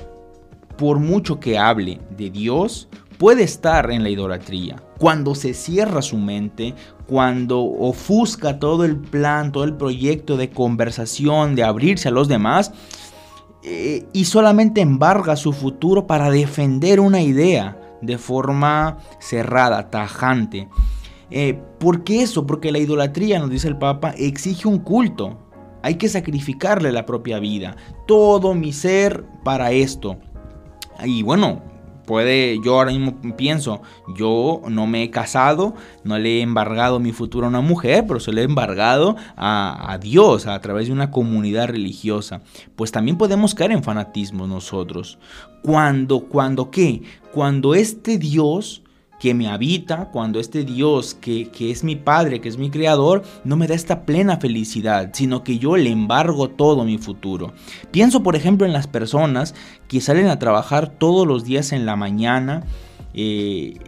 por 0.76 0.98
mucho 0.98 1.38
que 1.40 1.58
hable 1.58 2.00
de 2.16 2.30
Dios, 2.30 2.88
puede 3.18 3.42
estar 3.42 3.90
en 3.90 4.02
la 4.02 4.10
idolatría. 4.10 4.82
Cuando 4.98 5.34
se 5.34 5.54
cierra 5.54 6.02
su 6.02 6.18
mente, 6.18 6.74
cuando 7.06 7.60
ofusca 7.62 8.58
todo 8.58 8.84
el 8.84 8.96
plan, 8.96 9.52
todo 9.52 9.64
el 9.64 9.74
proyecto 9.74 10.36
de 10.36 10.50
conversación, 10.50 11.54
de 11.54 11.64
abrirse 11.64 12.08
a 12.08 12.12
los 12.12 12.28
demás, 12.28 12.72
eh, 13.62 14.06
y 14.12 14.26
solamente 14.26 14.82
embarga 14.82 15.36
su 15.36 15.52
futuro 15.52 16.06
para 16.06 16.30
defender 16.30 17.00
una 17.00 17.22
idea 17.22 17.80
de 18.02 18.18
forma 18.18 18.98
cerrada, 19.18 19.90
tajante. 19.90 20.68
Eh, 21.30 21.58
¿Por 21.78 22.04
qué 22.04 22.22
eso? 22.22 22.46
Porque 22.46 22.70
la 22.70 22.78
idolatría, 22.78 23.38
nos 23.38 23.50
dice 23.50 23.68
el 23.68 23.78
Papa, 23.78 24.14
exige 24.16 24.68
un 24.68 24.78
culto. 24.78 25.38
Hay 25.82 25.96
que 25.96 26.08
sacrificarle 26.08 26.92
la 26.92 27.06
propia 27.06 27.38
vida, 27.38 27.76
todo 28.06 28.54
mi 28.54 28.72
ser 28.72 29.24
para 29.42 29.72
esto. 29.72 30.18
Y 31.04 31.22
bueno, 31.22 31.62
Puede, 32.06 32.60
yo 32.62 32.76
ahora 32.76 32.92
mismo 32.92 33.16
pienso, 33.36 33.82
yo 34.16 34.60
no 34.68 34.86
me 34.86 35.02
he 35.02 35.10
casado, 35.10 35.74
no 36.04 36.18
le 36.18 36.38
he 36.38 36.42
embargado 36.42 37.00
mi 37.00 37.12
futuro 37.12 37.46
a 37.46 37.48
una 37.48 37.60
mujer, 37.60 38.04
pero 38.06 38.20
se 38.20 38.32
lo 38.32 38.40
he 38.40 38.44
embargado 38.44 39.16
a, 39.36 39.98
Dios 40.00 40.46
a 40.46 40.60
través 40.60 40.86
de 40.86 40.92
una 40.92 41.10
comunidad 41.10 41.68
religiosa. 41.68 42.42
Pues 42.76 42.92
también 42.92 43.16
podemos 43.16 43.54
caer 43.54 43.72
en 43.72 43.82
fanatismo 43.82 44.46
nosotros. 44.46 45.18
Cuando, 45.62 46.20
cuando 46.20 46.70
qué? 46.70 47.02
Cuando 47.32 47.74
este 47.74 48.18
Dios 48.18 48.83
que 49.18 49.34
me 49.34 49.48
habita, 49.48 50.10
cuando 50.10 50.40
este 50.40 50.64
Dios 50.64 51.14
que, 51.14 51.50
es 51.58 51.84
mi 51.84 51.96
Padre, 51.96 52.40
que 52.40 52.48
es 52.48 52.58
mi 52.58 52.70
Creador, 52.70 53.22
no 53.44 53.56
me 53.56 53.66
da 53.66 53.74
esta 53.74 54.04
plena 54.04 54.38
felicidad, 54.38 55.10
sino 55.12 55.42
que 55.44 55.58
yo 55.58 55.76
le 55.76 55.90
embargo 55.90 56.50
todo 56.50 56.84
mi 56.84 56.98
futuro. 56.98 57.52
Pienso, 57.90 58.22
por 58.22 58.36
ejemplo, 58.36 58.66
en 58.66 58.72
las 58.72 58.86
personas 58.86 59.54
que 59.88 60.00
salen 60.00 60.28
a 60.28 60.38
trabajar 60.38 60.88
todos 60.88 61.26
los 61.26 61.44
días 61.44 61.72
en 61.72 61.86
la 61.86 61.96
mañana, 61.96 62.64
eh, 63.14 63.78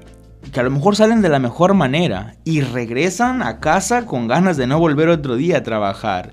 que 0.52 0.60
a 0.60 0.62
lo 0.62 0.70
mejor 0.70 0.94
salen 0.96 1.22
de 1.22 1.28
la 1.28 1.40
mejor 1.40 1.74
manera 1.74 2.36
y 2.44 2.60
regresan 2.60 3.42
a 3.42 3.58
casa 3.58 4.06
con 4.06 4.28
ganas 4.28 4.56
de 4.56 4.66
no 4.66 4.78
volver 4.78 5.08
otro 5.08 5.36
día 5.36 5.58
a 5.58 5.62
trabajar 5.62 6.32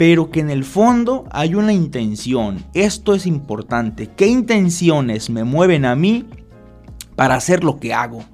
pero 0.00 0.30
que 0.30 0.40
en 0.40 0.48
el 0.48 0.64
fondo 0.64 1.26
hay 1.30 1.54
una 1.54 1.74
intención. 1.74 2.64
Esto 2.72 3.14
es 3.14 3.26
importante. 3.26 4.08
¿Qué 4.16 4.28
intenciones 4.28 5.28
me 5.28 5.44
mueven 5.44 5.84
a 5.84 5.94
mí 5.94 6.24
para 7.20 7.34
hacer 7.34 7.64
lo 7.64 7.78
que 7.78 7.92
hago? 7.92 8.24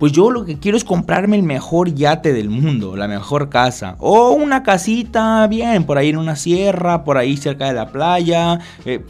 Pues 0.00 0.10
yo 0.10 0.32
lo 0.32 0.44
que 0.44 0.58
quiero 0.58 0.76
es 0.76 0.82
comprarme 0.82 1.36
el 1.36 1.44
mejor 1.44 1.94
yate 1.94 2.32
del 2.32 2.50
mundo, 2.50 2.96
la 2.96 3.06
mejor 3.06 3.48
casa. 3.48 3.94
O 4.00 4.30
una 4.30 4.64
casita, 4.64 5.46
bien, 5.46 5.84
por 5.84 5.96
ahí 5.96 6.08
en 6.08 6.16
una 6.16 6.34
sierra, 6.34 7.04
por 7.04 7.16
ahí 7.16 7.36
cerca 7.36 7.68
de 7.68 7.74
la 7.74 7.92
playa. 7.92 8.58
Eh, 8.84 9.04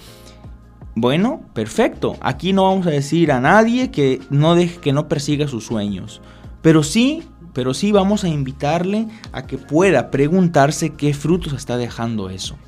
bueno, 0.94 1.40
perfecto. 1.54 2.16
Aquí 2.20 2.52
no 2.52 2.64
vamos 2.64 2.86
a 2.86 2.90
decir 2.90 3.32
a 3.32 3.40
nadie 3.40 3.90
que 3.90 4.20
no, 4.28 4.54
deje, 4.54 4.76
que 4.78 4.92
no 4.92 5.08
persiga 5.08 5.48
sus 5.48 5.64
sueños. 5.64 6.20
Pero 6.60 6.82
sí, 6.82 7.22
pero 7.54 7.72
sí 7.72 7.92
vamos 7.92 8.24
a 8.24 8.28
invitarle 8.28 9.08
a 9.32 9.46
que 9.46 9.56
pueda 9.56 10.10
preguntarse 10.10 10.90
qué 10.90 11.14
frutos 11.14 11.54
está 11.54 11.78
dejando 11.78 12.28
eso 12.28 12.58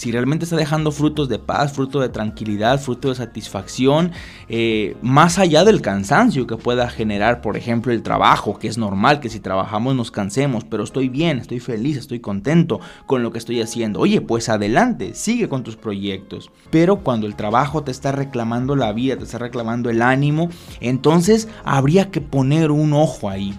si 0.00 0.10
realmente 0.12 0.46
está 0.46 0.56
dejando 0.56 0.92
frutos 0.92 1.28
de 1.28 1.38
paz, 1.38 1.74
fruto 1.74 2.00
de 2.00 2.08
tranquilidad, 2.08 2.80
fruto 2.80 3.10
de 3.10 3.16
satisfacción, 3.16 4.12
eh, 4.48 4.96
más 5.02 5.38
allá 5.38 5.62
del 5.62 5.82
cansancio 5.82 6.46
que 6.46 6.56
pueda 6.56 6.88
generar, 6.88 7.42
por 7.42 7.58
ejemplo, 7.58 7.92
el 7.92 8.02
trabajo, 8.02 8.58
que 8.58 8.66
es 8.66 8.78
normal 8.78 9.20
que 9.20 9.28
si 9.28 9.40
trabajamos 9.40 9.94
nos 9.94 10.10
cansemos, 10.10 10.64
pero 10.64 10.84
estoy 10.84 11.10
bien, 11.10 11.36
estoy 11.36 11.60
feliz, 11.60 11.98
estoy 11.98 12.18
contento 12.18 12.80
con 13.04 13.22
lo 13.22 13.30
que 13.30 13.36
estoy 13.36 13.60
haciendo. 13.60 14.00
Oye, 14.00 14.22
pues 14.22 14.48
adelante, 14.48 15.12
sigue 15.14 15.50
con 15.50 15.64
tus 15.64 15.76
proyectos. 15.76 16.50
Pero 16.70 17.00
cuando 17.00 17.26
el 17.26 17.36
trabajo 17.36 17.84
te 17.84 17.90
está 17.90 18.10
reclamando 18.10 18.76
la 18.76 18.94
vida, 18.94 19.18
te 19.18 19.24
está 19.24 19.36
reclamando 19.36 19.90
el 19.90 20.00
ánimo, 20.00 20.48
entonces 20.80 21.46
habría 21.62 22.10
que 22.10 22.22
poner 22.22 22.70
un 22.70 22.94
ojo 22.94 23.28
ahí. 23.28 23.54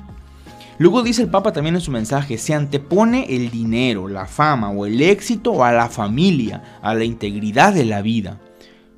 Luego 0.81 1.03
dice 1.03 1.21
el 1.21 1.29
Papa 1.29 1.53
también 1.53 1.75
en 1.75 1.81
su 1.81 1.91
mensaje, 1.91 2.39
se 2.39 2.55
antepone 2.55 3.27
el 3.29 3.51
dinero, 3.51 4.07
la 4.07 4.25
fama 4.25 4.71
o 4.71 4.87
el 4.87 4.99
éxito 4.99 5.63
a 5.63 5.71
la 5.71 5.89
familia, 5.89 6.79
a 6.81 6.95
la 6.95 7.03
integridad 7.03 7.71
de 7.71 7.85
la 7.85 8.01
vida. 8.01 8.41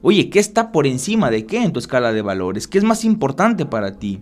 Oye, 0.02 0.30
¿qué 0.30 0.40
está 0.40 0.72
por 0.72 0.88
encima 0.88 1.30
de 1.30 1.46
qué 1.46 1.62
en 1.62 1.74
tu 1.74 1.80
escala 1.80 2.14
de 2.14 2.22
valores? 2.22 2.70
¿Qué 2.70 2.78
es 2.78 2.86
más 2.86 3.04
importante 3.04 3.66
para 3.66 4.00
ti? 4.00 4.22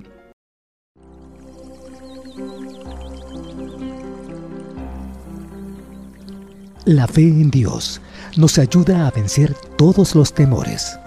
La 6.86 7.08
fe 7.08 7.22
en 7.22 7.52
Dios 7.52 8.02
nos 8.38 8.58
ayuda 8.58 9.06
a 9.06 9.12
vencer 9.12 9.54
todos 9.78 10.16
los 10.16 10.34
temores. 10.34 10.98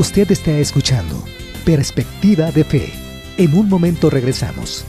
Usted 0.00 0.30
está 0.30 0.52
escuchando 0.52 1.22
Perspectiva 1.66 2.50
de 2.52 2.64
Fe. 2.64 2.90
En 3.36 3.52
un 3.52 3.68
momento 3.68 4.08
regresamos. 4.08 4.86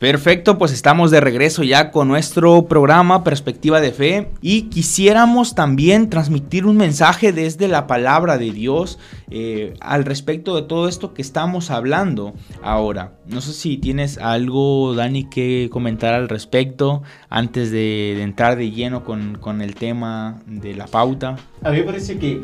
Perfecto, 0.00 0.56
pues 0.56 0.72
estamos 0.72 1.10
de 1.10 1.20
regreso 1.20 1.62
ya 1.62 1.90
con 1.90 2.08
nuestro 2.08 2.64
programa 2.64 3.22
Perspectiva 3.22 3.82
de 3.82 3.92
Fe 3.92 4.30
y 4.40 4.62
quisiéramos 4.70 5.54
también 5.54 6.08
transmitir 6.08 6.64
un 6.64 6.78
mensaje 6.78 7.34
desde 7.34 7.68
la 7.68 7.86
palabra 7.86 8.38
de 8.38 8.50
Dios 8.50 8.98
eh, 9.30 9.74
al 9.78 10.06
respecto 10.06 10.56
de 10.56 10.62
todo 10.62 10.88
esto 10.88 11.12
que 11.12 11.20
estamos 11.20 11.70
hablando 11.70 12.32
ahora. 12.62 13.12
No 13.26 13.42
sé 13.42 13.52
si 13.52 13.76
tienes 13.76 14.16
algo, 14.16 14.94
Dani, 14.94 15.28
que 15.28 15.68
comentar 15.70 16.14
al 16.14 16.30
respecto 16.30 17.02
antes 17.28 17.70
de, 17.70 18.22
entrar 18.22 18.56
de 18.56 18.70
lleno 18.70 19.04
con, 19.04 19.36
con 19.36 19.60
el 19.60 19.74
tema 19.74 20.40
de 20.46 20.74
la 20.74 20.86
pauta. 20.86 21.36
A 21.62 21.70
mí 21.72 21.76
me 21.76 21.84
parece 21.84 22.18
que 22.18 22.40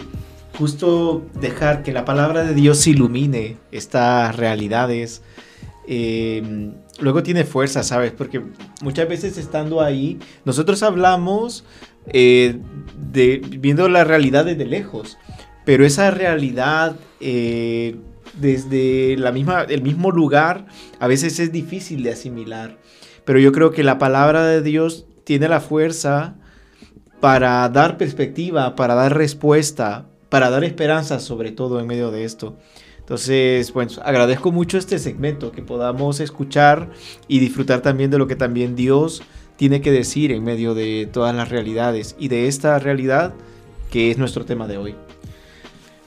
justo 0.59 1.25
dejar 1.41 1.83
que 1.83 1.95
la 1.95 2.05
palabra 2.05 2.45
de 2.45 2.53
Dios 2.53 2.87
ilumine 2.87 3.57
estas 3.73 4.37
realidades 4.37 5.23
eh, 5.87 6.73
luego 6.99 7.23
tiene 7.23 7.45
fuerza, 7.45 7.83
¿sabes? 7.83 8.12
Porque 8.12 8.43
muchas 8.83 9.09
veces 9.09 9.38
estando 9.38 9.81
ahí, 9.81 10.19
nosotros 10.45 10.83
hablamos 10.83 11.64
eh, 12.09 12.59
de 13.12 13.38
viendo 13.38 13.88
la 13.88 14.05
realidad 14.05 14.45
desde 14.45 14.64
lejos, 14.64 15.19
pero 15.64 15.85
esa 15.85 16.11
realidad 16.11 16.97
eh, 17.21 17.97
desde 18.35 19.16
la 19.16 19.33
misma, 19.33 19.62
el 19.62 19.83
mismo 19.83 20.11
lugar 20.11 20.66
a 20.99 21.07
veces 21.07 21.38
es 21.40 21.52
difícil 21.52 22.02
de 22.02 22.12
asimilar. 22.12 22.78
Pero 23.25 23.38
yo 23.38 23.52
creo 23.52 23.73
que 23.73 23.83
la 23.83 23.99
palabra 23.99 24.47
de 24.47 24.62
Dios 24.62 25.07
tiene 25.25 25.49
la 25.49 25.61
fuerza 25.61 26.37
para 27.21 27.69
dar 27.69 27.97
perspectiva, 27.97 28.76
para 28.76 28.95
dar 28.95 29.16
respuesta, 29.16 30.07
para 30.28 30.50
dar 30.50 30.64
esperanza 30.64 31.19
sobre 31.19 31.50
todo 31.50 31.81
en 31.81 31.87
medio 31.87 32.11
de 32.11 32.25
esto. 32.25 32.57
Entonces, 33.07 33.73
bueno, 33.73 33.93
agradezco 34.03 34.51
mucho 34.51 34.79
este 34.79 34.99
segmento, 34.99 35.53
que 35.53 35.63
podamos 35.63 36.19
escuchar 36.19 36.91
y 37.29 37.39
disfrutar 37.39 37.81
también 37.81 38.11
de 38.11 38.19
lo 38.19 38.27
que 38.27 38.35
también 38.35 38.75
Dios 38.75 39.23
tiene 39.55 39.81
que 39.81 39.93
decir 39.93 40.33
en 40.33 40.43
medio 40.43 40.75
de 40.75 41.09
todas 41.13 41.33
las 41.33 41.49
realidades 41.49 42.17
y 42.19 42.27
de 42.27 42.49
esta 42.49 42.81
realidad 42.81 43.33
que 43.93 44.11
es 44.11 44.19
nuestro 44.19 44.45
tema 44.45 44.67
de 44.67 44.79
hoy. 44.79 45.06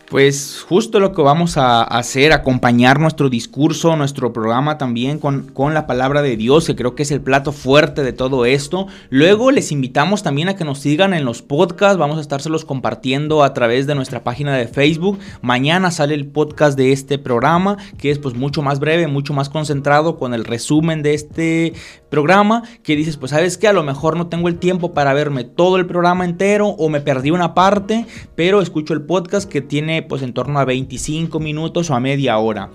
Pues 0.09 0.65
justo 0.67 0.99
lo 0.99 1.13
que 1.13 1.21
vamos 1.21 1.55
a 1.57 1.83
hacer, 1.83 2.33
acompañar 2.33 2.99
nuestro 2.99 3.29
discurso, 3.29 3.95
nuestro 3.95 4.33
programa 4.33 4.79
también 4.79 5.19
con, 5.19 5.43
con, 5.53 5.75
la 5.75 5.85
palabra 5.85 6.23
de 6.23 6.35
Dios, 6.35 6.65
que 6.65 6.75
creo 6.75 6.95
que 6.95 7.03
es 7.03 7.11
el 7.11 7.21
plato 7.21 7.51
fuerte 7.51 8.01
de 8.01 8.11
todo 8.11 8.45
esto. 8.45 8.87
Luego 9.11 9.51
les 9.51 9.71
invitamos 9.71 10.23
también 10.23 10.49
a 10.49 10.55
que 10.55 10.65
nos 10.65 10.79
sigan 10.79 11.13
en 11.13 11.25
los 11.25 11.43
podcasts, 11.43 11.99
vamos 11.99 12.17
a 12.17 12.21
estárselos 12.21 12.65
compartiendo 12.65 13.43
a 13.43 13.53
través 13.53 13.85
de 13.85 13.93
nuestra 13.93 14.23
página 14.23 14.57
de 14.57 14.67
Facebook. 14.67 15.19
Mañana 15.43 15.91
sale 15.91 16.15
el 16.15 16.25
podcast 16.25 16.75
de 16.75 16.91
este 16.91 17.19
programa, 17.19 17.77
que 17.99 18.09
es 18.09 18.17
pues 18.17 18.33
mucho 18.33 18.63
más 18.63 18.79
breve, 18.79 19.05
mucho 19.05 19.33
más 19.33 19.47
concentrado 19.47 20.17
con 20.17 20.33
el 20.33 20.43
resumen 20.43 21.03
de 21.03 21.13
este 21.13 21.73
programa, 22.09 22.63
que 22.81 22.95
dices, 22.95 23.17
pues 23.17 23.29
sabes 23.29 23.59
que 23.59 23.67
a 23.67 23.73
lo 23.73 23.83
mejor 23.83 24.17
no 24.17 24.25
tengo 24.25 24.47
el 24.47 24.57
tiempo 24.57 24.91
para 24.91 25.13
verme 25.13 25.43
todo 25.43 25.77
el 25.77 25.85
programa 25.85 26.25
entero 26.25 26.69
o 26.69 26.89
me 26.89 26.99
perdí 26.99 27.29
una 27.29 27.53
parte, 27.53 28.07
pero 28.33 28.59
escucho 28.59 28.95
el 28.95 29.03
podcast 29.03 29.47
que 29.47 29.61
tiene 29.61 29.99
pues 30.01 30.22
en 30.22 30.34
torno 30.34 30.60
a 30.60 30.65
25 30.65 31.39
minutos 31.39 31.89
o 31.89 31.96
a 31.96 32.00
media 32.00 32.38
hora. 32.38 32.70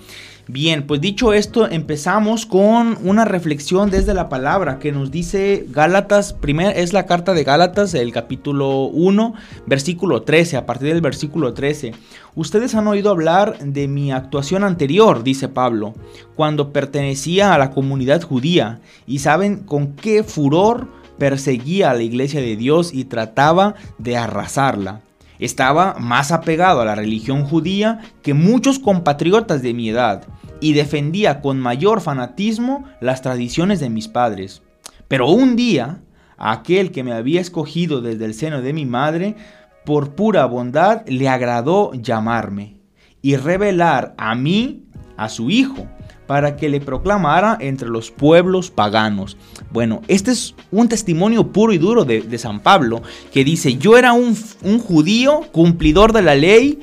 Bien, 0.47 0.87
pues 0.87 1.01
dicho 1.01 1.33
esto, 1.33 1.71
empezamos 1.71 2.45
con 2.45 2.99
una 3.03 3.25
reflexión 3.25 3.89
desde 3.91 4.13
la 4.13 4.29
palabra 4.29 4.79
que 4.79 4.93
nos 4.93 5.11
dice 5.11 5.65
Gálatas, 5.71 6.35
primero 6.35 6.69
es 6.69 6.93
la 6.93 7.07
carta 7.07 7.33
de 7.33 7.45
Gálatas, 7.45 7.95
el 7.95 8.13
capítulo 8.13 8.83
1, 8.89 9.33
versículo 9.65 10.21
13, 10.21 10.59
a 10.59 10.67
partir 10.67 10.89
del 10.89 11.01
versículo 11.01 11.55
13. 11.55 11.95
Ustedes 12.35 12.75
han 12.75 12.87
oído 12.89 13.11
hablar 13.11 13.59
de 13.59 13.89
mi 13.89 14.13
actuación 14.13 14.65
anterior, 14.65 15.25
dice 15.25 15.49
Pablo, 15.49 15.95
cuando 16.35 16.75
pertenecía 16.75 17.55
a 17.55 17.59
la 17.59 17.71
comunidad 17.71 18.21
judía, 18.21 18.81
y 19.07 19.21
saben 19.21 19.61
con 19.61 19.95
qué 19.95 20.23
furor 20.25 20.89
perseguía 21.19 21.91
a 21.91 21.95
la 21.95 22.03
iglesia 22.03 22.43
de 22.43 22.57
Dios 22.57 22.93
y 22.93 23.05
trataba 23.05 23.77
de 23.97 24.19
arrasarla. 24.19 25.04
Estaba 25.39 25.97
más 25.99 26.33
apegado 26.33 26.81
a 26.81 26.85
la 26.85 26.95
religión 26.95 27.45
judía 27.45 28.01
que 28.23 28.35
muchos 28.35 28.79
compatriotas 28.79 29.63
de 29.63 29.75
mi 29.75 29.89
edad 29.89 30.27
y 30.61 30.73
defendía 30.73 31.41
con 31.41 31.61
mayor 31.61 32.01
fanatismo 32.01 32.85
las 33.01 33.23
tradiciones 33.23 33.81
de 33.81 33.91
mis 33.91 34.09
padres. 34.09 34.63
Pero 35.09 35.29
un 35.29 35.57
día, 35.57 36.01
aquel 36.39 36.93
que 36.93 37.05
me 37.05 37.13
había 37.13 37.41
escogido 37.41 38.01
desde 38.01 38.25
el 38.25 38.35
seno 38.35 38.63
de 38.63 38.73
mi 38.73 38.87
madre, 38.87 39.37
por 39.85 40.15
pura 40.15 40.47
bondad 40.47 41.07
le 41.07 41.29
agradó 41.29 41.93
llamarme 41.93 42.79
y 43.21 43.37
revelar 43.37 44.15
a 44.17 44.35
mí, 44.35 44.85
a 45.17 45.29
su 45.29 45.51
hijo, 45.51 45.87
para 46.27 46.57
que 46.57 46.69
le 46.69 46.81
proclamara 46.81 47.57
entre 47.61 47.89
los 47.89 48.11
pueblos 48.11 48.71
paganos. 48.71 49.37
Bueno, 49.71 50.03
este 50.09 50.31
es 50.31 50.55
un 50.71 50.89
testimonio 50.89 51.53
puro 51.53 51.73
y 51.73 51.79
duro 51.79 52.05
de, 52.05 52.39
San 52.39 52.61
Pablo, 52.61 53.03
que 53.33 53.45
dice, 53.45 53.77
yo 53.77 53.97
era 53.97 54.13
un, 54.13 54.35
judío 54.79 55.43
cumplidor 55.53 56.13
de 56.13 56.23
la 56.23 56.35
ley, 56.35 56.81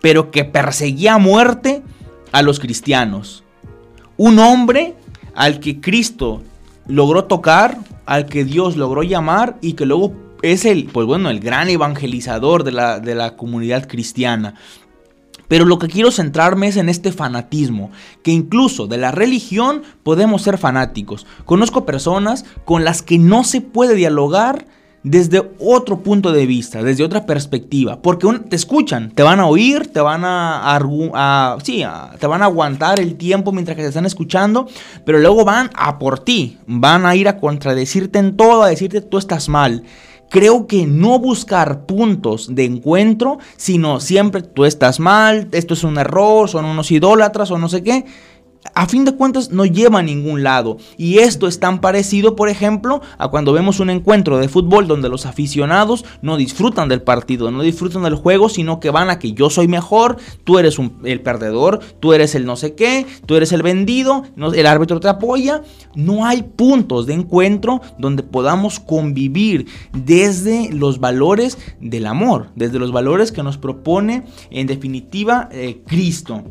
pero 0.00 0.30
que 0.30 0.44
perseguía 0.44 1.14
a 1.14 1.18
muerte 1.18 1.82
a 2.32 2.42
los 2.42 2.58
cristianos. 2.58 3.44
Un 4.16 4.38
hombre 4.38 4.94
al 5.34 5.60
que 5.60 5.80
Cristo 5.80 6.42
logró 6.86 7.24
tocar, 7.24 7.78
al 8.06 8.26
que 8.26 8.44
Dios 8.44 8.76
logró 8.76 9.02
llamar 9.02 9.58
y 9.60 9.74
que 9.74 9.86
luego 9.86 10.12
es 10.42 10.64
el, 10.64 10.86
pues 10.86 11.06
bueno, 11.06 11.30
el 11.30 11.38
gran 11.38 11.68
evangelizador 11.68 12.64
de 12.64 12.72
la 13.14 13.36
comunidad 13.36 13.86
cristiana. 13.86 14.54
Pero 15.52 15.66
lo 15.66 15.78
que 15.78 15.88
quiero 15.88 16.10
centrarme 16.10 16.68
es 16.68 16.78
en 16.78 16.88
este 16.88 17.12
fanatismo, 17.12 17.90
que 18.22 18.30
incluso 18.30 18.86
de 18.86 18.96
la 18.96 19.10
religión 19.10 19.82
podemos 20.02 20.40
ser 20.40 20.56
fanáticos. 20.56 21.26
Conozco 21.44 21.84
personas 21.84 22.46
con 22.64 22.84
las 22.84 23.02
que 23.02 23.18
no 23.18 23.44
se 23.44 23.60
puede 23.60 23.94
dialogar 23.94 24.64
desde 25.02 25.52
otro 25.58 25.98
punto 25.98 26.32
de 26.32 26.46
vista, 26.46 26.82
desde 26.82 27.04
otra 27.04 27.26
perspectiva, 27.26 28.00
porque 28.00 28.26
te 28.48 28.56
escuchan, 28.56 29.10
te 29.10 29.22
van 29.22 29.40
a 29.40 29.46
oír, 29.46 29.88
te 29.88 30.00
van 30.00 30.22
a, 30.24 31.58
sí, 31.62 31.84
te 32.18 32.26
van 32.26 32.40
a 32.40 32.46
aguantar 32.46 32.98
el 32.98 33.16
tiempo 33.16 33.52
mientras 33.52 33.76
que 33.76 33.82
te 33.82 33.88
están 33.88 34.06
escuchando, 34.06 34.66
pero 35.04 35.18
luego 35.18 35.44
van 35.44 35.68
a 35.74 35.98
por 35.98 36.20
ti, 36.20 36.56
van 36.66 37.04
a 37.04 37.14
ir 37.14 37.28
a 37.28 37.36
contradecirte 37.36 38.18
en 38.18 38.38
todo, 38.38 38.62
a 38.62 38.68
decirte 38.68 39.02
tú 39.02 39.18
estás 39.18 39.50
mal 39.50 39.84
creo 40.32 40.66
que 40.66 40.86
no 40.86 41.18
buscar 41.18 41.84
puntos 41.84 42.54
de 42.54 42.64
encuentro, 42.64 43.38
sino 43.56 44.00
siempre 44.00 44.42
tú 44.42 44.64
estás 44.64 44.98
mal, 44.98 45.48
esto 45.52 45.74
es 45.74 45.84
un 45.84 45.98
error, 45.98 46.48
son 46.48 46.64
unos 46.64 46.90
idólatras 46.90 47.50
o 47.50 47.58
no 47.58 47.68
sé 47.68 47.82
qué 47.82 48.06
a 48.74 48.86
fin 48.86 49.04
de 49.04 49.12
cuentas 49.12 49.50
no 49.50 49.66
lleva 49.66 49.98
a 49.98 50.02
ningún 50.02 50.42
lado. 50.42 50.78
Y 50.96 51.18
esto 51.18 51.46
es 51.46 51.60
tan 51.60 51.80
parecido, 51.80 52.36
por 52.36 52.48
ejemplo, 52.48 53.02
a 53.18 53.28
cuando 53.28 53.52
vemos 53.52 53.80
un 53.80 53.90
encuentro 53.90 54.38
de 54.38 54.48
fútbol 54.48 54.86
donde 54.86 55.08
los 55.08 55.26
aficionados 55.26 56.04
no 56.22 56.36
disfrutan 56.36 56.88
del 56.88 57.02
partido, 57.02 57.50
no 57.50 57.62
disfrutan 57.62 58.02
del 58.04 58.14
juego, 58.14 58.48
sino 58.48 58.80
que 58.80 58.90
van 58.90 59.10
a 59.10 59.18
que 59.18 59.32
yo 59.32 59.50
soy 59.50 59.68
mejor, 59.68 60.16
tú 60.44 60.58
eres 60.58 60.78
el 61.04 61.20
perdedor, 61.20 61.80
tú 62.00 62.12
eres 62.12 62.34
el 62.34 62.46
no 62.46 62.56
sé 62.56 62.74
qué, 62.74 63.06
tú 63.26 63.34
eres 63.34 63.52
el 63.52 63.62
vendido, 63.62 64.24
el 64.36 64.66
árbitro 64.66 65.00
te 65.00 65.08
apoya. 65.08 65.62
No 65.94 66.24
hay 66.24 66.42
puntos 66.42 67.06
de 67.06 67.14
encuentro 67.14 67.80
donde 67.98 68.22
podamos 68.22 68.80
convivir 68.80 69.66
desde 69.92 70.72
los 70.72 71.00
valores 71.00 71.58
del 71.80 72.06
amor, 72.06 72.48
desde 72.54 72.78
los 72.78 72.92
valores 72.92 73.32
que 73.32 73.42
nos 73.42 73.58
propone 73.58 74.24
en 74.50 74.66
definitiva 74.66 75.48
eh, 75.52 75.82
Cristo. 75.86 76.44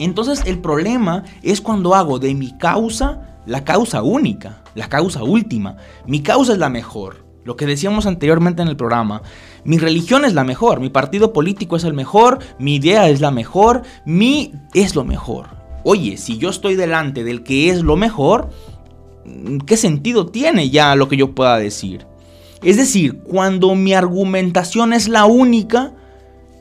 Entonces 0.00 0.42
el 0.46 0.58
problema 0.58 1.24
es 1.42 1.60
cuando 1.60 1.94
hago 1.94 2.18
de 2.18 2.34
mi 2.34 2.56
causa 2.56 3.30
la 3.46 3.64
causa 3.64 4.02
única, 4.02 4.62
la 4.74 4.88
causa 4.88 5.22
última. 5.22 5.76
Mi 6.06 6.22
causa 6.22 6.54
es 6.54 6.58
la 6.58 6.70
mejor. 6.70 7.24
Lo 7.44 7.56
que 7.56 7.66
decíamos 7.66 8.06
anteriormente 8.06 8.62
en 8.62 8.68
el 8.68 8.76
programa. 8.76 9.22
Mi 9.64 9.78
religión 9.78 10.24
es 10.24 10.34
la 10.34 10.44
mejor, 10.44 10.80
mi 10.80 10.88
partido 10.88 11.32
político 11.32 11.76
es 11.76 11.84
el 11.84 11.92
mejor, 11.92 12.38
mi 12.58 12.76
idea 12.76 13.08
es 13.08 13.20
la 13.20 13.30
mejor, 13.30 13.82
mi 14.06 14.54
es 14.72 14.94
lo 14.94 15.04
mejor. 15.04 15.48
Oye, 15.84 16.16
si 16.16 16.38
yo 16.38 16.48
estoy 16.48 16.76
delante 16.76 17.22
del 17.24 17.42
que 17.42 17.68
es 17.68 17.82
lo 17.82 17.96
mejor, 17.96 18.48
¿qué 19.66 19.76
sentido 19.76 20.26
tiene 20.26 20.70
ya 20.70 20.94
lo 20.94 21.08
que 21.08 21.16
yo 21.16 21.34
pueda 21.34 21.58
decir? 21.58 22.06
Es 22.62 22.76
decir, 22.76 23.18
cuando 23.18 23.74
mi 23.74 23.94
argumentación 23.94 24.92
es 24.92 25.08
la 25.08 25.24
única, 25.24 25.92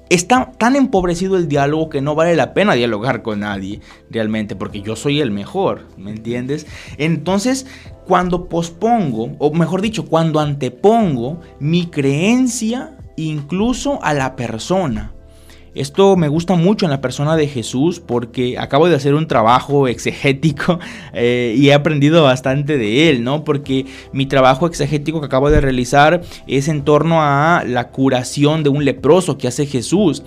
está 0.09 0.51
tan 0.57 0.75
empobrecido 0.75 1.37
el 1.37 1.47
diálogo 1.47 1.89
que 1.89 2.01
no 2.01 2.15
vale 2.15 2.35
la 2.35 2.53
pena 2.53 2.73
dialogar 2.73 3.21
con 3.21 3.41
nadie 3.41 3.81
realmente, 4.09 4.55
porque 4.55 4.81
yo 4.81 4.95
soy 4.95 5.21
el 5.21 5.31
mejor, 5.31 5.87
¿me 5.97 6.11
entiendes? 6.11 6.65
Entonces, 6.97 7.65
cuando 8.05 8.49
pospongo, 8.49 9.35
o 9.37 9.53
mejor 9.53 9.81
dicho, 9.81 10.05
cuando 10.05 10.39
antepongo 10.39 11.39
mi 11.59 11.87
creencia 11.87 12.97
incluso 13.15 14.03
a 14.03 14.13
la 14.13 14.35
persona, 14.35 15.13
esto 15.79 16.17
me 16.17 16.27
gusta 16.27 16.55
mucho 16.55 16.85
en 16.85 16.91
la 16.91 16.99
persona 16.99 17.37
de 17.37 17.47
Jesús 17.47 18.01
porque 18.01 18.57
acabo 18.59 18.89
de 18.89 18.95
hacer 18.95 19.15
un 19.15 19.27
trabajo 19.27 19.87
exegético 19.87 20.79
eh, 21.13 21.55
y 21.57 21.69
he 21.69 21.73
aprendido 21.73 22.23
bastante 22.23 22.77
de 22.77 23.09
él, 23.09 23.23
¿no? 23.23 23.45
Porque 23.45 23.85
mi 24.11 24.25
trabajo 24.25 24.67
exegético 24.67 25.21
que 25.21 25.27
acabo 25.27 25.49
de 25.49 25.61
realizar 25.61 26.21
es 26.47 26.67
en 26.67 26.83
torno 26.83 27.21
a 27.21 27.63
la 27.65 27.89
curación 27.89 28.63
de 28.63 28.69
un 28.69 28.83
leproso 28.83 29.37
que 29.37 29.47
hace 29.47 29.65
Jesús. 29.65 30.23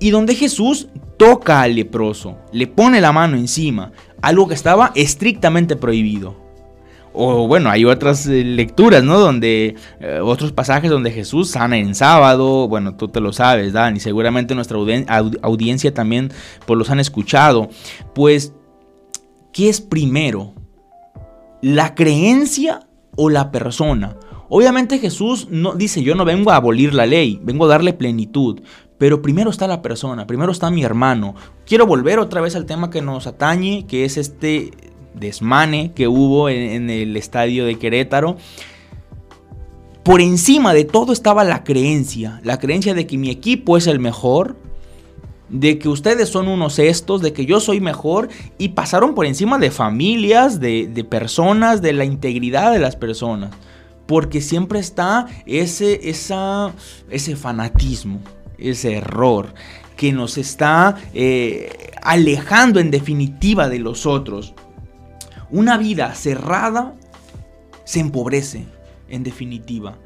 Y 0.00 0.10
donde 0.10 0.34
Jesús 0.34 0.88
toca 1.16 1.60
al 1.60 1.74
leproso, 1.74 2.38
le 2.52 2.66
pone 2.66 3.00
la 3.00 3.12
mano 3.12 3.36
encima, 3.36 3.92
algo 4.22 4.48
que 4.48 4.54
estaba 4.54 4.92
estrictamente 4.94 5.76
prohibido. 5.76 6.47
O 7.20 7.48
bueno, 7.48 7.68
hay 7.68 7.84
otras 7.84 8.28
eh, 8.28 8.44
lecturas, 8.44 9.02
¿no? 9.02 9.18
Donde, 9.18 9.74
eh, 9.98 10.20
otros 10.22 10.52
pasajes 10.52 10.88
donde 10.88 11.10
Jesús 11.10 11.50
sana 11.50 11.76
en 11.76 11.96
sábado, 11.96 12.68
bueno, 12.68 12.94
tú 12.94 13.08
te 13.08 13.18
lo 13.18 13.32
sabes, 13.32 13.72
Dan, 13.72 13.96
y 13.96 14.00
seguramente 14.00 14.54
nuestra 14.54 14.78
audiencia 15.42 15.92
también 15.92 16.30
pues 16.64 16.78
los 16.78 16.90
han 16.90 17.00
escuchado. 17.00 17.70
Pues, 18.14 18.52
¿qué 19.52 19.68
es 19.68 19.80
primero? 19.80 20.54
¿La 21.60 21.96
creencia 21.96 22.86
o 23.16 23.30
la 23.30 23.50
persona? 23.50 24.16
Obviamente 24.48 25.00
Jesús 25.00 25.48
no 25.50 25.74
dice, 25.74 26.04
yo 26.04 26.14
no 26.14 26.24
vengo 26.24 26.52
a 26.52 26.56
abolir 26.56 26.94
la 26.94 27.04
ley, 27.04 27.40
vengo 27.42 27.64
a 27.64 27.68
darle 27.68 27.94
plenitud, 27.94 28.60
pero 28.96 29.22
primero 29.22 29.50
está 29.50 29.66
la 29.66 29.82
persona, 29.82 30.24
primero 30.28 30.52
está 30.52 30.70
mi 30.70 30.84
hermano. 30.84 31.34
Quiero 31.66 31.84
volver 31.84 32.20
otra 32.20 32.40
vez 32.40 32.54
al 32.54 32.64
tema 32.64 32.90
que 32.90 33.02
nos 33.02 33.26
atañe, 33.26 33.86
que 33.88 34.04
es 34.04 34.16
este 34.18 34.70
desmane 35.18 35.92
que 35.92 36.08
hubo 36.08 36.48
en, 36.48 36.90
el 36.90 37.16
estadio 37.16 37.66
de 37.66 37.78
Querétaro. 37.78 38.36
Por 40.02 40.20
encima 40.20 40.72
de 40.72 40.84
todo 40.84 41.12
estaba 41.12 41.44
la 41.44 41.64
creencia, 41.64 42.40
la 42.42 42.58
creencia 42.58 42.94
de 42.94 43.06
que 43.06 43.18
mi 43.18 43.30
equipo 43.30 43.76
es 43.76 43.86
el 43.86 43.98
mejor, 43.98 44.56
de 45.48 45.78
que 45.78 45.88
ustedes 45.88 46.28
son 46.28 46.48
unos 46.48 46.78
estos, 46.78 47.20
de 47.20 47.32
que 47.32 47.44
yo 47.46 47.60
soy 47.60 47.80
mejor, 47.80 48.28
y 48.56 48.70
pasaron 48.70 49.14
por 49.14 49.26
encima 49.26 49.58
de 49.58 49.70
familias, 49.70 50.60
de, 50.60 51.06
personas, 51.08 51.82
de 51.82 51.92
la 51.92 52.04
integridad 52.04 52.72
de 52.72 52.78
las 52.78 52.96
personas, 52.96 53.50
porque 54.06 54.40
siempre 54.40 54.78
está 54.78 55.26
ese, 55.44 56.08
esa, 56.08 56.72
ese 57.10 57.36
fanatismo, 57.36 58.20
ese 58.58 58.94
error 58.94 59.52
que 59.98 60.12
nos 60.12 60.38
está 60.38 60.96
eh, 61.12 61.90
alejando 62.02 62.78
en 62.80 62.90
definitiva 62.90 63.68
de 63.68 63.80
los 63.80 64.06
otros. 64.06 64.54
Una 65.50 65.78
vida 65.78 66.14
cerrada 66.14 66.94
se 67.84 68.00
empobrece, 68.00 68.66
en 69.08 69.22
definitiva. 69.22 69.96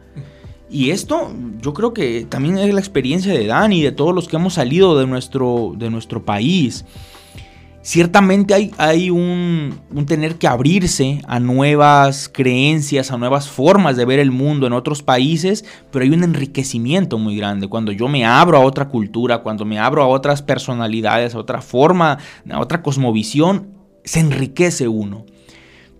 Y 0.70 0.90
esto 0.90 1.30
yo 1.60 1.74
creo 1.74 1.92
que 1.92 2.26
también 2.26 2.56
es 2.56 2.72
la 2.72 2.80
experiencia 2.80 3.32
de 3.32 3.46
Dani 3.46 3.80
y 3.80 3.82
de 3.82 3.92
todos 3.92 4.14
los 4.14 4.26
que 4.28 4.36
hemos 4.36 4.54
salido 4.54 4.98
de 4.98 5.06
nuestro, 5.06 5.74
de 5.76 5.90
nuestro 5.90 6.24
país. 6.24 6.86
Ciertamente 7.82 8.54
hay, 8.54 8.70
hay 8.78 9.10
un, 9.10 9.80
tener 10.06 10.36
que 10.36 10.46
abrirse 10.46 11.20
a 11.26 11.40
nuevas 11.40 12.30
creencias, 12.32 13.10
a 13.10 13.18
nuevas 13.18 13.48
formas 13.48 13.96
de 13.96 14.04
ver 14.04 14.20
el 14.20 14.30
mundo 14.30 14.68
en 14.68 14.72
otros 14.72 15.02
países, 15.02 15.64
pero 15.90 16.04
hay 16.04 16.10
un 16.10 16.22
enriquecimiento 16.22 17.18
muy 17.18 17.36
grande. 17.36 17.68
Cuando 17.68 17.90
yo 17.90 18.06
me 18.06 18.24
abro 18.24 18.56
a 18.56 18.60
otra 18.60 18.88
cultura, 18.88 19.38
cuando 19.38 19.64
me 19.64 19.80
abro 19.80 20.04
a 20.04 20.06
otras 20.06 20.40
personalidades, 20.40 21.34
a 21.34 21.38
otra 21.38 21.60
forma, 21.60 22.18
a 22.48 22.60
otra 22.60 22.80
cosmovisión, 22.80 23.74
se 24.04 24.20
enriquece 24.20 24.86
uno 24.86 25.26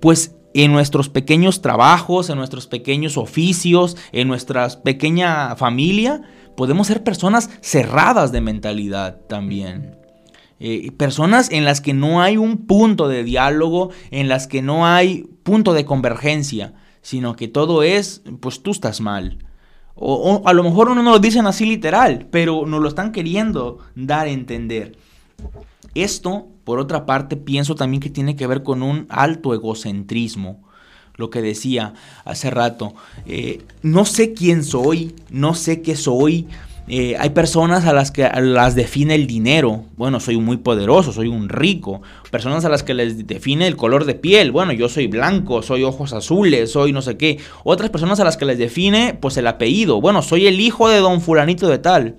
pues 0.02 0.34
en 0.52 0.72
nuestros 0.72 1.08
pequeños 1.08 1.62
trabajos, 1.62 2.28
en 2.28 2.36
nuestros 2.36 2.66
pequeños 2.66 3.16
oficios, 3.16 3.96
en 4.10 4.26
nuestra 4.26 4.68
pequeña 4.68 5.54
familia, 5.54 6.22
podemos 6.56 6.88
ser 6.88 7.04
personas 7.04 7.50
cerradas 7.60 8.32
de 8.32 8.40
mentalidad 8.40 9.20
también. 9.28 9.96
Eh, 10.58 10.90
personas 10.90 11.52
en 11.52 11.64
las 11.64 11.80
que 11.80 11.94
no 11.94 12.20
hay 12.20 12.36
un 12.36 12.66
punto 12.66 13.06
de 13.06 13.22
diálogo, 13.22 13.90
en 14.10 14.28
las 14.28 14.48
que 14.48 14.60
no 14.60 14.86
hay 14.86 15.22
punto 15.44 15.72
de 15.72 15.84
convergencia, 15.84 16.74
sino 17.00 17.36
que 17.36 17.46
todo 17.46 17.84
es, 17.84 18.22
pues 18.40 18.60
tú 18.60 18.72
estás 18.72 19.00
mal. 19.00 19.38
O, 19.94 20.42
a 20.44 20.52
lo 20.52 20.64
mejor 20.64 20.88
uno 20.88 21.04
no 21.04 21.12
lo 21.12 21.18
dicen 21.20 21.46
así 21.46 21.64
literal, 21.64 22.26
pero 22.32 22.66
nos 22.66 22.82
lo 22.82 22.88
están 22.88 23.12
queriendo 23.12 23.78
dar 23.94 24.26
a 24.26 24.30
entender. 24.30 24.96
Esto, 25.94 26.48
por 26.64 26.78
otra 26.78 27.06
parte, 27.06 27.36
pienso 27.36 27.74
también 27.74 28.00
que 28.00 28.10
tiene 28.10 28.36
que 28.36 28.46
ver 28.46 28.62
con 28.62 28.82
un 28.82 29.06
alto 29.08 29.54
egocentrismo. 29.54 30.62
Lo 31.16 31.28
que 31.28 31.42
decía 31.42 31.94
hace 32.24 32.50
rato, 32.50 32.94
eh, 33.26 33.62
no 33.82 34.04
sé 34.04 34.32
quién 34.32 34.64
soy, 34.64 35.14
no 35.30 35.54
sé 35.54 35.82
qué 35.82 35.94
soy. 35.94 36.46
Eh, 36.88 37.16
hay 37.18 37.30
personas 37.30 37.84
a 37.84 37.92
las 37.92 38.10
que 38.10 38.28
las 38.40 38.74
define 38.74 39.14
el 39.14 39.26
dinero. 39.26 39.84
Bueno, 39.96 40.20
soy 40.20 40.38
muy 40.38 40.56
poderoso, 40.56 41.12
soy 41.12 41.28
un 41.28 41.48
rico. 41.48 42.02
Personas 42.30 42.64
a 42.64 42.70
las 42.70 42.82
que 42.82 42.94
les 42.94 43.26
define 43.26 43.66
el 43.66 43.76
color 43.76 44.04
de 44.04 44.14
piel. 44.14 44.52
Bueno, 44.52 44.72
yo 44.72 44.88
soy 44.88 45.06
blanco, 45.06 45.62
soy 45.62 45.84
ojos 45.84 46.12
azules, 46.12 46.72
soy 46.72 46.92
no 46.92 47.02
sé 47.02 47.16
qué. 47.16 47.38
Otras 47.62 47.90
personas 47.90 48.18
a 48.18 48.24
las 48.24 48.36
que 48.36 48.46
les 48.46 48.58
define 48.58 49.16
pues 49.20 49.36
el 49.36 49.46
apellido. 49.46 50.00
Bueno, 50.00 50.22
soy 50.22 50.46
el 50.46 50.60
hijo 50.60 50.88
de 50.88 50.98
don 50.98 51.20
fulanito 51.20 51.68
de 51.68 51.78
tal 51.78 52.16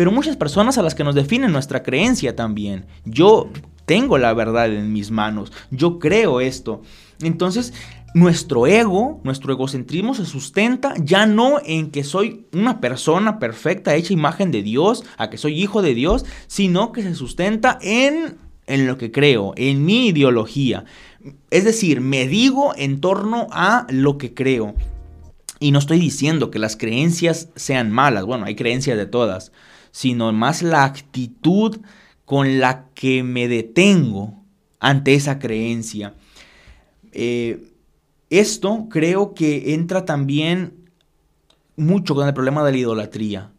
pero 0.00 0.12
muchas 0.12 0.38
personas 0.38 0.78
a 0.78 0.82
las 0.82 0.94
que 0.94 1.04
nos 1.04 1.14
definen 1.14 1.52
nuestra 1.52 1.82
creencia 1.82 2.34
también. 2.34 2.86
Yo 3.04 3.50
tengo 3.84 4.16
la 4.16 4.32
verdad 4.32 4.72
en 4.72 4.94
mis 4.94 5.10
manos, 5.10 5.52
yo 5.70 5.98
creo 5.98 6.40
esto. 6.40 6.80
Entonces, 7.20 7.74
nuestro 8.14 8.66
ego, 8.66 9.20
nuestro 9.24 9.52
egocentrismo 9.52 10.14
se 10.14 10.24
sustenta 10.24 10.94
ya 10.96 11.26
no 11.26 11.60
en 11.62 11.90
que 11.90 12.02
soy 12.02 12.46
una 12.54 12.80
persona 12.80 13.38
perfecta, 13.38 13.94
hecha 13.94 14.14
imagen 14.14 14.50
de 14.50 14.62
Dios, 14.62 15.04
a 15.18 15.28
que 15.28 15.36
soy 15.36 15.60
hijo 15.60 15.82
de 15.82 15.92
Dios, 15.92 16.24
sino 16.46 16.92
que 16.92 17.02
se 17.02 17.14
sustenta 17.14 17.78
en, 17.82 18.38
en 18.66 18.86
lo 18.86 18.96
que 18.96 19.12
creo, 19.12 19.52
en 19.56 19.84
mi 19.84 20.06
ideología. 20.06 20.86
Es 21.50 21.66
decir, 21.66 22.00
me 22.00 22.26
digo 22.26 22.72
en 22.74 23.02
torno 23.02 23.48
a 23.50 23.86
lo 23.90 24.16
que 24.16 24.32
creo. 24.32 24.74
Y 25.58 25.72
no 25.72 25.78
estoy 25.78 26.00
diciendo 26.00 26.50
que 26.50 26.58
las 26.58 26.78
creencias 26.78 27.50
sean 27.54 27.90
malas, 27.90 28.24
bueno, 28.24 28.46
hay 28.46 28.54
creencias 28.54 28.96
de 28.96 29.04
todas, 29.04 29.52
sino 29.90 30.32
más 30.32 30.62
la 30.62 30.84
actitud 30.84 31.80
con 32.24 32.60
la 32.60 32.88
que 32.94 33.22
me 33.22 33.48
detengo 33.48 34.34
ante 34.78 35.14
esa 35.14 35.38
creencia. 35.38 36.14
Eh, 37.12 37.72
esto 38.30 38.86
creo 38.88 39.34
que 39.34 39.74
entra 39.74 40.04
también 40.04 40.90
mucho 41.76 42.14
con 42.14 42.26
el 42.26 42.34
problema 42.34 42.64
de 42.64 42.72
la 42.72 42.78
idolatría, 42.78 43.52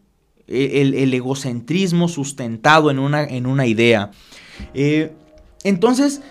e, 0.47 0.81
el, 0.81 1.13
egocentrismo 1.13 2.07
sustentado 2.07 2.89
en 2.89 2.99
una, 2.99 3.23
en 3.23 3.45
una 3.45 3.65
idea. 3.65 4.11
Eh, 4.73 5.13
entonces, 5.63 6.21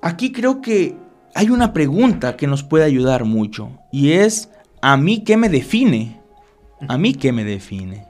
aquí 0.00 0.32
creo 0.32 0.60
que 0.60 0.96
hay 1.34 1.50
una 1.50 1.72
pregunta 1.74 2.36
que 2.36 2.46
nos 2.46 2.62
puede 2.62 2.84
ayudar 2.84 3.24
mucho 3.24 3.78
y 3.92 4.12
es, 4.12 4.48
¿a 4.80 4.96
mí 4.96 5.22
qué 5.24 5.36
me 5.36 5.50
define? 5.50 6.20
¿A 6.88 6.96
mí 6.96 7.14
qué 7.14 7.32
me 7.32 7.44
define? 7.44 8.06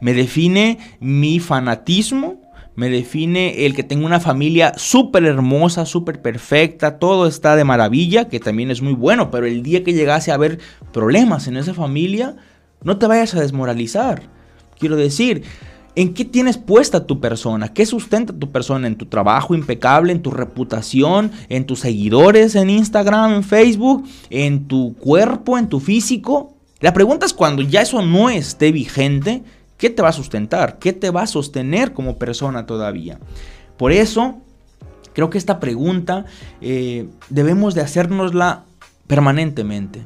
Me 0.00 0.14
define 0.14 0.78
mi 1.00 1.40
fanatismo, 1.40 2.40
me 2.74 2.88
define 2.88 3.66
el 3.66 3.74
que 3.74 3.82
tengo 3.82 4.06
una 4.06 4.20
familia 4.20 4.72
súper 4.76 5.24
hermosa, 5.24 5.84
súper 5.84 6.22
perfecta, 6.22 6.98
todo 6.98 7.26
está 7.26 7.56
de 7.56 7.64
maravilla, 7.64 8.28
que 8.28 8.40
también 8.40 8.70
es 8.70 8.80
muy 8.80 8.94
bueno, 8.94 9.30
pero 9.30 9.46
el 9.46 9.62
día 9.62 9.84
que 9.84 9.92
llegase 9.92 10.30
a 10.30 10.34
haber 10.34 10.60
problemas 10.92 11.46
en 11.46 11.56
esa 11.56 11.74
familia, 11.74 12.36
no 12.82 12.96
te 12.96 13.06
vayas 13.06 13.34
a 13.34 13.40
desmoralizar. 13.40 14.22
Quiero 14.78 14.96
decir, 14.96 15.42
¿en 15.94 16.14
qué 16.14 16.24
tienes 16.24 16.56
puesta 16.56 17.06
tu 17.06 17.20
persona? 17.20 17.74
¿Qué 17.74 17.84
sustenta 17.84 18.32
tu 18.32 18.50
persona? 18.50 18.86
¿En 18.86 18.96
tu 18.96 19.06
trabajo 19.06 19.54
impecable? 19.54 20.12
¿En 20.12 20.22
tu 20.22 20.30
reputación? 20.30 21.32
¿En 21.50 21.66
tus 21.66 21.80
seguidores 21.80 22.54
en 22.54 22.70
Instagram, 22.70 23.34
en 23.34 23.44
Facebook? 23.44 24.08
¿En 24.30 24.66
tu 24.66 24.94
cuerpo? 24.94 25.58
¿En 25.58 25.68
tu 25.68 25.80
físico? 25.80 26.54
La 26.80 26.94
pregunta 26.94 27.26
es 27.26 27.34
cuando 27.34 27.60
ya 27.60 27.82
eso 27.82 28.00
no 28.00 28.30
esté 28.30 28.72
vigente, 28.72 29.42
¿Qué 29.80 29.88
te 29.88 30.02
va 30.02 30.10
a 30.10 30.12
sustentar? 30.12 30.78
¿Qué 30.78 30.92
te 30.92 31.08
va 31.08 31.22
a 31.22 31.26
sostener 31.26 31.94
como 31.94 32.18
persona 32.18 32.66
todavía? 32.66 33.18
Por 33.78 33.92
eso, 33.92 34.36
creo 35.14 35.30
que 35.30 35.38
esta 35.38 35.58
pregunta 35.58 36.26
eh, 36.60 37.08
debemos 37.30 37.74
de 37.74 37.80
hacérnosla 37.80 38.64
permanentemente. 39.06 40.02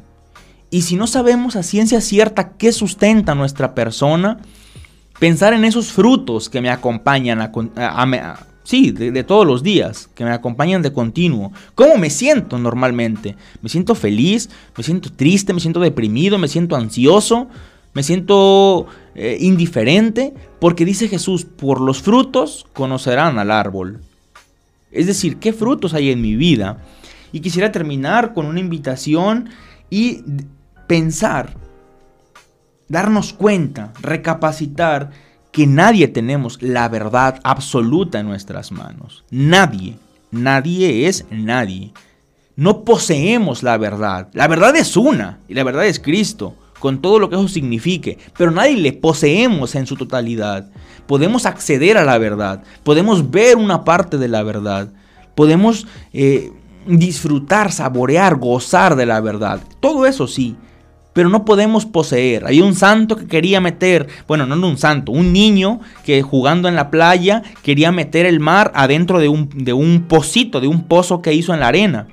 Y 0.70 0.82
si 0.82 0.94
no 0.94 1.08
sabemos 1.08 1.56
a 1.56 1.64
ciencia 1.64 2.00
cierta 2.00 2.50
qué 2.50 2.70
sustenta 2.70 3.34
nuestra 3.34 3.74
persona, 3.74 4.38
pensar 5.18 5.52
en 5.54 5.64
esos 5.64 5.90
frutos 5.90 6.48
que 6.48 6.60
me 6.60 6.70
acompañan 6.70 7.40
a, 7.40 7.50
sí, 8.62 8.92
de, 8.92 9.10
de, 9.10 9.24
todos 9.24 9.44
los 9.44 9.64
días, 9.64 10.08
que 10.14 10.24
me 10.24 10.30
acompañan 10.30 10.82
de 10.82 10.92
continuo. 10.92 11.50
¿Cómo 11.74 11.96
me 11.96 12.10
siento 12.10 12.58
normalmente? 12.58 13.36
¿Me 13.60 13.68
siento 13.68 13.96
feliz? 13.96 14.50
¿Me 14.76 14.84
siento 14.84 15.10
triste? 15.10 15.52
¿Me 15.52 15.58
siento 15.58 15.80
deprimido? 15.80 16.38
¿Me 16.38 16.46
siento 16.46 16.76
ansioso? 16.76 17.48
Me 17.94 18.02
siento 18.02 18.86
eh, 19.14 19.38
indiferente, 19.40 20.34
porque 20.60 20.84
dice 20.84 21.08
Jesús, 21.08 21.44
por 21.44 21.80
los 21.80 22.02
frutos 22.02 22.66
conocerán 22.72 23.38
al 23.38 23.50
árbol. 23.52 24.02
Es 24.90 25.06
decir, 25.06 25.38
¿qué 25.38 25.52
frutos 25.52 25.94
hay 25.94 26.10
en 26.10 26.20
mi 26.20 26.34
vida? 26.34 26.78
Y 27.32 27.40
quisiera 27.40 27.72
terminar 27.72 28.34
con 28.34 28.46
una 28.46 28.60
invitación 28.60 29.48
y 29.90 30.22
pensar, 30.86 31.56
darnos 32.88 33.32
cuenta, 33.32 33.92
recapacitar 34.02 35.10
que 35.52 35.66
nadie 35.68 36.08
tenemos 36.08 36.60
la 36.62 36.88
verdad 36.88 37.40
absoluta 37.44 38.18
en 38.18 38.26
nuestras 38.26 38.72
manos. 38.72 39.24
Nadie, 39.30 39.96
nadie 40.32 41.06
es 41.06 41.26
nadie. 41.30 41.92
No 42.56 42.84
poseemos 42.84 43.62
la 43.62 43.78
verdad. 43.78 44.28
La 44.32 44.48
verdad 44.48 44.74
es 44.76 44.96
una 44.96 45.38
y 45.46 45.54
la 45.54 45.62
verdad 45.62 45.86
es 45.86 46.00
Cristo 46.00 46.56
con 46.84 47.00
todo 47.00 47.18
lo 47.18 47.30
que 47.30 47.36
eso 47.36 47.48
signifique, 47.48 48.18
pero 48.36 48.50
nadie 48.50 48.76
le 48.76 48.92
poseemos 48.92 49.74
en 49.74 49.86
su 49.86 49.96
totalidad. 49.96 50.70
Podemos 51.06 51.46
acceder 51.46 51.96
a 51.96 52.04
la 52.04 52.18
verdad, 52.18 52.62
podemos 52.82 53.30
ver 53.30 53.56
una 53.56 53.84
parte 53.84 54.18
de 54.18 54.28
la 54.28 54.42
verdad, 54.42 54.92
podemos 55.34 55.86
eh, 56.12 56.52
disfrutar, 56.86 57.72
saborear, 57.72 58.36
gozar 58.36 58.96
de 58.96 59.06
la 59.06 59.22
verdad. 59.22 59.60
Todo 59.80 60.04
eso 60.04 60.26
sí, 60.26 60.56
pero 61.14 61.30
no 61.30 61.46
podemos 61.46 61.86
poseer. 61.86 62.44
Hay 62.44 62.60
un 62.60 62.74
santo 62.74 63.16
que 63.16 63.28
quería 63.28 63.62
meter, 63.62 64.06
bueno, 64.28 64.44
no 64.44 64.68
un 64.68 64.76
santo, 64.76 65.10
un 65.10 65.32
niño 65.32 65.80
que 66.04 66.20
jugando 66.20 66.68
en 66.68 66.76
la 66.76 66.90
playa 66.90 67.42
quería 67.62 67.92
meter 67.92 68.26
el 68.26 68.40
mar 68.40 68.72
adentro 68.74 69.20
de 69.20 69.28
un, 69.28 69.48
de 69.48 69.72
un 69.72 70.02
pocito, 70.02 70.60
de 70.60 70.68
un 70.68 70.82
pozo 70.82 71.22
que 71.22 71.32
hizo 71.32 71.54
en 71.54 71.60
la 71.60 71.68
arena. 71.68 72.08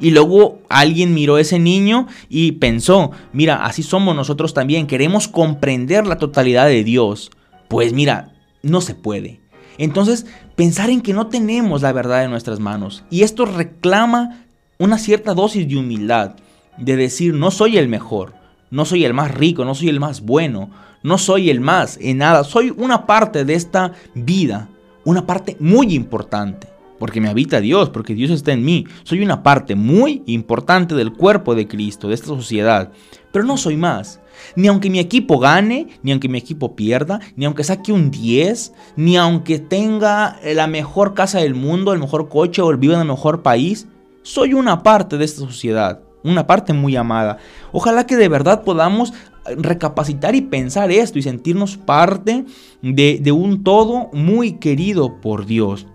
Y 0.00 0.10
luego 0.10 0.60
alguien 0.68 1.14
miró 1.14 1.36
a 1.36 1.40
ese 1.40 1.58
niño 1.58 2.06
y 2.28 2.52
pensó, 2.52 3.10
mira, 3.32 3.64
así 3.64 3.82
somos 3.82 4.16
nosotros 4.16 4.54
también, 4.54 4.86
queremos 4.86 5.28
comprender 5.28 6.06
la 6.06 6.16
totalidad 6.16 6.66
de 6.66 6.82
Dios. 6.84 7.30
Pues 7.68 7.92
mira, 7.92 8.32
no 8.62 8.80
se 8.80 8.94
puede. 8.94 9.40
Entonces, 9.78 10.26
pensar 10.56 10.90
en 10.90 11.00
que 11.00 11.12
no 11.12 11.28
tenemos 11.28 11.82
la 11.82 11.92
verdad 11.92 12.24
en 12.24 12.30
nuestras 12.30 12.60
manos. 12.60 13.04
Y 13.10 13.22
esto 13.22 13.44
reclama 13.44 14.44
una 14.78 14.98
cierta 14.98 15.34
dosis 15.34 15.68
de 15.68 15.76
humildad 15.76 16.36
de 16.78 16.96
decir, 16.96 17.34
no 17.34 17.50
soy 17.50 17.76
el 17.76 17.88
mejor, 17.88 18.34
no 18.70 18.84
soy 18.84 19.04
el 19.04 19.14
más 19.14 19.30
rico, 19.34 19.64
no 19.64 19.74
soy 19.74 19.90
el 19.90 20.00
más 20.00 20.22
bueno, 20.22 20.70
no 21.02 21.18
soy 21.18 21.50
el 21.50 21.60
más 21.60 21.98
en 22.00 22.18
nada, 22.18 22.44
soy 22.44 22.72
una 22.76 23.06
parte 23.06 23.44
de 23.44 23.54
esta 23.54 23.92
vida, 24.14 24.68
una 25.04 25.26
parte 25.26 25.56
muy 25.60 25.94
importante, 25.94 26.68
porque 27.00 27.20
me 27.20 27.28
habita 27.28 27.60
Dios, 27.60 27.90
porque 27.90 28.14
Dios 28.14 28.30
está 28.30 28.52
en 28.52 28.64
mí, 28.64 28.86
soy 29.02 29.22
una 29.22 29.42
parte 29.42 29.74
muy 29.74 30.22
importante 30.26 30.94
del 30.94 31.12
cuerpo 31.12 31.56
de 31.56 31.66
Cristo, 31.66 32.06
de 32.06 32.14
esta 32.14 32.28
sociedad, 32.28 32.92
pero 33.32 33.44
no 33.44 33.56
soy 33.56 33.76
más. 33.76 34.20
Ni 34.54 34.68
aunque 34.68 34.88
mi 34.88 35.00
equipo 35.00 35.40
gane, 35.40 35.88
ni 36.04 36.12
aunque 36.12 36.28
mi 36.28 36.38
equipo 36.38 36.76
pierda, 36.76 37.20
ni 37.34 37.44
aunque 37.44 37.64
saque 37.64 37.92
un 37.92 38.12
10, 38.12 38.72
ni 38.96 39.16
aunque 39.16 39.58
tenga 39.58 40.38
la 40.44 40.68
mejor 40.68 41.14
casa 41.14 41.40
del 41.40 41.56
mundo, 41.56 41.92
el 41.92 41.98
mejor 41.98 42.28
coche 42.28 42.62
o 42.62 42.76
viva 42.78 42.94
en 42.94 43.00
el 43.00 43.08
mejor 43.08 43.42
país, 43.42 43.88
soy 44.22 44.54
una 44.54 44.82
parte 44.82 45.18
de 45.18 45.24
esta 45.24 45.40
sociedad 45.40 46.00
una 46.22 46.46
parte 46.46 46.74
muy 46.74 46.96
amada. 46.96 47.38
Ojalá 47.72 48.06
que 48.06 48.16
de 48.16 48.28
verdad 48.28 48.62
podamos 48.62 49.14
recapacitar 49.56 50.34
y 50.34 50.42
pensar 50.42 50.90
esto 50.90 51.18
y 51.18 51.22
sentirnos 51.22 51.76
parte 51.76 52.44
de, 52.82 53.32
un 53.32 53.64
todo 53.64 54.10
muy 54.12 54.52
querido 54.54 55.20
por 55.20 55.46
Dios. 55.46 55.86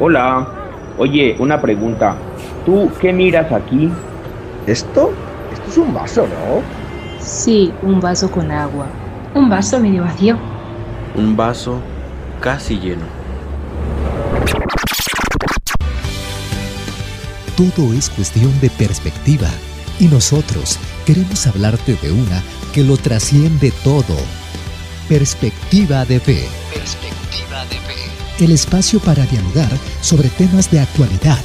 Hola, 0.00 0.46
oye, 0.98 1.36
una 1.38 1.60
pregunta. 1.60 2.16
¿Tú 2.66 2.90
qué 3.00 3.12
miras 3.12 3.50
aquí? 3.52 3.90
¿Esto? 4.66 5.12
Esto 5.52 5.68
es 5.68 5.78
un 5.78 5.94
vaso, 5.94 6.22
¿no? 6.22 6.62
Sí, 7.20 7.72
un 7.82 8.00
vaso 8.00 8.30
con 8.30 8.50
agua. 8.50 8.86
Un 9.34 9.48
vaso 9.48 9.80
medio 9.80 10.02
vacío. 10.02 10.36
Un 11.16 11.36
vaso 11.36 11.78
casi 12.40 12.78
lleno. 12.78 13.04
Todo 17.56 17.92
es 17.94 18.10
cuestión 18.10 18.52
de 18.60 18.68
perspectiva 18.70 19.48
y 20.00 20.06
nosotros 20.08 20.78
queremos 21.06 21.46
hablarte 21.46 21.94
de 21.94 22.10
una 22.10 22.42
que 22.72 22.82
lo 22.82 22.96
trasciende 22.96 23.72
todo. 23.84 24.16
Perspectiva 25.08 26.04
de 26.04 26.18
fe. 26.18 26.48
Perspectiva 26.72 27.12
de 27.12 27.18
fe. 27.18 27.23
El 28.40 28.52
espacio 28.52 29.00
para 29.00 29.26
dialogar 29.26 29.70
sobre 30.00 30.28
temas 30.30 30.70
de 30.70 30.80
actualidad. 30.80 31.42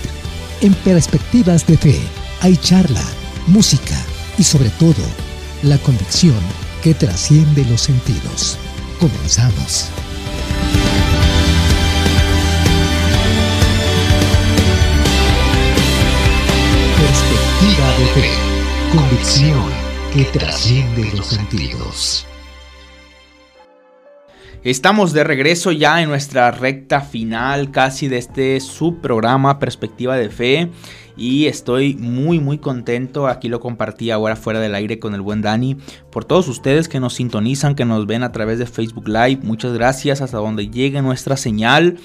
En 0.62 0.74
Perspectivas 0.74 1.66
de 1.68 1.78
Fe 1.78 2.00
hay 2.42 2.58
charla, 2.58 3.04
música 3.48 3.96
y 4.38 4.44
sobre 4.44 4.70
todo 4.72 5.04
la 5.64 5.78
convicción 5.80 6.40
que 6.84 6.94
trasciende 6.94 7.66
los 7.66 7.82
sentidos. 7.82 8.58
Comenzamos. 9.00 9.90
de 18.00 18.06
fe, 18.08 18.30
convicción 18.96 19.70
que 20.14 20.24
trasciende 20.26 21.12
los 21.16 21.28
sentidos. 21.28 22.26
Estamos 24.66 25.14
de 25.14 25.24
regreso 25.24 25.72
ya 25.72 26.02
en 26.02 26.10
nuestra 26.10 26.52
recta 26.52 27.00
final 27.00 27.72
casi 27.72 28.10
de 28.10 28.18
este 28.18 28.60
subprograma 28.60 29.58
Perspectiva 29.58 30.18
de 30.18 30.30
Fe 30.30 30.70
y 31.20 31.48
estoy 31.48 31.96
muy 31.96 32.40
muy 32.40 32.58
contento, 32.58 33.28
aquí 33.28 33.50
lo 33.50 33.60
compartí 33.60 34.10
ahora 34.10 34.36
fuera 34.36 34.60
del 34.60 34.74
aire 34.74 35.00
con 35.00 35.14
el 35.14 35.22
buen 35.22 35.42
Dani, 35.42 35.76
por 36.10 36.26
todos 36.26 36.48
ustedes 36.48 36.88
que 36.88 37.00
nos 37.00 37.14
sintonizan, 37.16 37.76
que 37.76 37.86
nos 37.86 38.08
ven 38.08 38.24
a 38.24 38.32
través 38.32 38.58
de 38.58 38.66
Facebook 38.66 39.08
Live, 39.08 39.42
muchas 39.44 39.74
gracias. 39.74 40.22
Hasta 40.22 40.38
donde 40.38 40.70
llegue 40.70 41.02
nuestra 41.02 41.38
señal. 41.38 41.98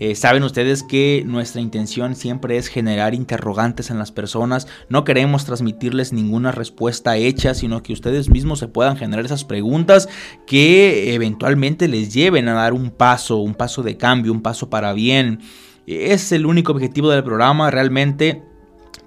Eh, 0.00 0.14
saben 0.14 0.44
ustedes 0.44 0.84
que 0.84 1.24
nuestra 1.26 1.60
intención 1.60 2.14
siempre 2.14 2.56
es 2.56 2.68
generar 2.68 3.14
interrogantes 3.14 3.90
en 3.90 3.98
las 3.98 4.12
personas, 4.12 4.68
no 4.88 5.02
queremos 5.02 5.44
transmitirles 5.44 6.12
ninguna 6.12 6.52
respuesta 6.52 7.16
hecha, 7.16 7.52
sino 7.52 7.82
que 7.82 7.92
ustedes 7.92 8.28
mismos 8.28 8.60
se 8.60 8.68
puedan 8.68 8.96
generar 8.96 9.24
esas 9.24 9.44
preguntas 9.44 10.08
que 10.46 11.14
eventualmente 11.14 11.88
les 11.88 12.14
lleven 12.14 12.46
a 12.46 12.52
dar 12.52 12.74
un 12.74 12.90
paso, 12.90 13.38
un 13.38 13.54
paso 13.54 13.82
de 13.82 13.96
cambio, 13.96 14.30
un 14.30 14.42
paso 14.42 14.70
para 14.70 14.92
bien. 14.92 15.40
Es 15.86 16.30
el 16.30 16.46
único 16.46 16.70
objetivo 16.70 17.10
del 17.10 17.24
programa, 17.24 17.70
realmente 17.70 18.47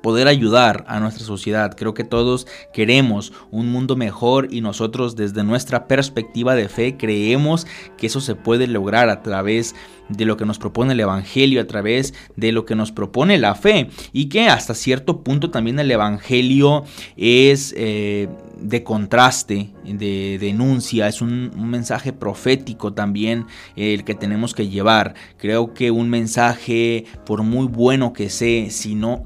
poder 0.01 0.27
ayudar 0.27 0.83
a 0.87 0.99
nuestra 0.99 1.25
sociedad. 1.25 1.75
Creo 1.75 1.93
que 1.93 2.03
todos 2.03 2.47
queremos 2.73 3.33
un 3.51 3.71
mundo 3.71 3.95
mejor 3.95 4.47
y 4.51 4.61
nosotros 4.61 5.15
desde 5.15 5.43
nuestra 5.43 5.87
perspectiva 5.87 6.55
de 6.55 6.69
fe 6.69 6.97
creemos 6.97 7.67
que 7.97 8.07
eso 8.07 8.21
se 8.21 8.35
puede 8.35 8.67
lograr 8.67 9.09
a 9.09 9.21
través 9.21 9.75
de 10.09 10.25
lo 10.25 10.37
que 10.37 10.45
nos 10.45 10.59
propone 10.59 10.93
el 10.93 10.99
Evangelio, 10.99 11.61
a 11.61 11.67
través 11.67 12.13
de 12.35 12.51
lo 12.51 12.65
que 12.65 12.75
nos 12.75 12.91
propone 12.91 13.37
la 13.37 13.55
fe 13.55 13.89
y 14.11 14.29
que 14.29 14.47
hasta 14.47 14.73
cierto 14.73 15.23
punto 15.23 15.51
también 15.51 15.79
el 15.79 15.91
Evangelio 15.91 16.83
es... 17.15 17.73
Eh, 17.77 18.27
de 18.61 18.83
contraste, 18.83 19.71
de 19.83 20.37
denuncia, 20.39 21.07
es 21.07 21.21
un, 21.21 21.51
mensaje 21.71 22.11
profético 22.11 22.93
también 22.93 23.45
el 23.75 24.03
que 24.03 24.13
tenemos 24.13 24.53
que 24.53 24.67
llevar. 24.67 25.15
Creo 25.37 25.73
que 25.73 25.89
un 25.91 26.09
mensaje, 26.09 27.05
por 27.25 27.43
muy 27.43 27.67
bueno 27.67 28.13
que 28.13 28.29
sea, 28.29 28.69
si 28.69 28.95
no, 28.95 29.25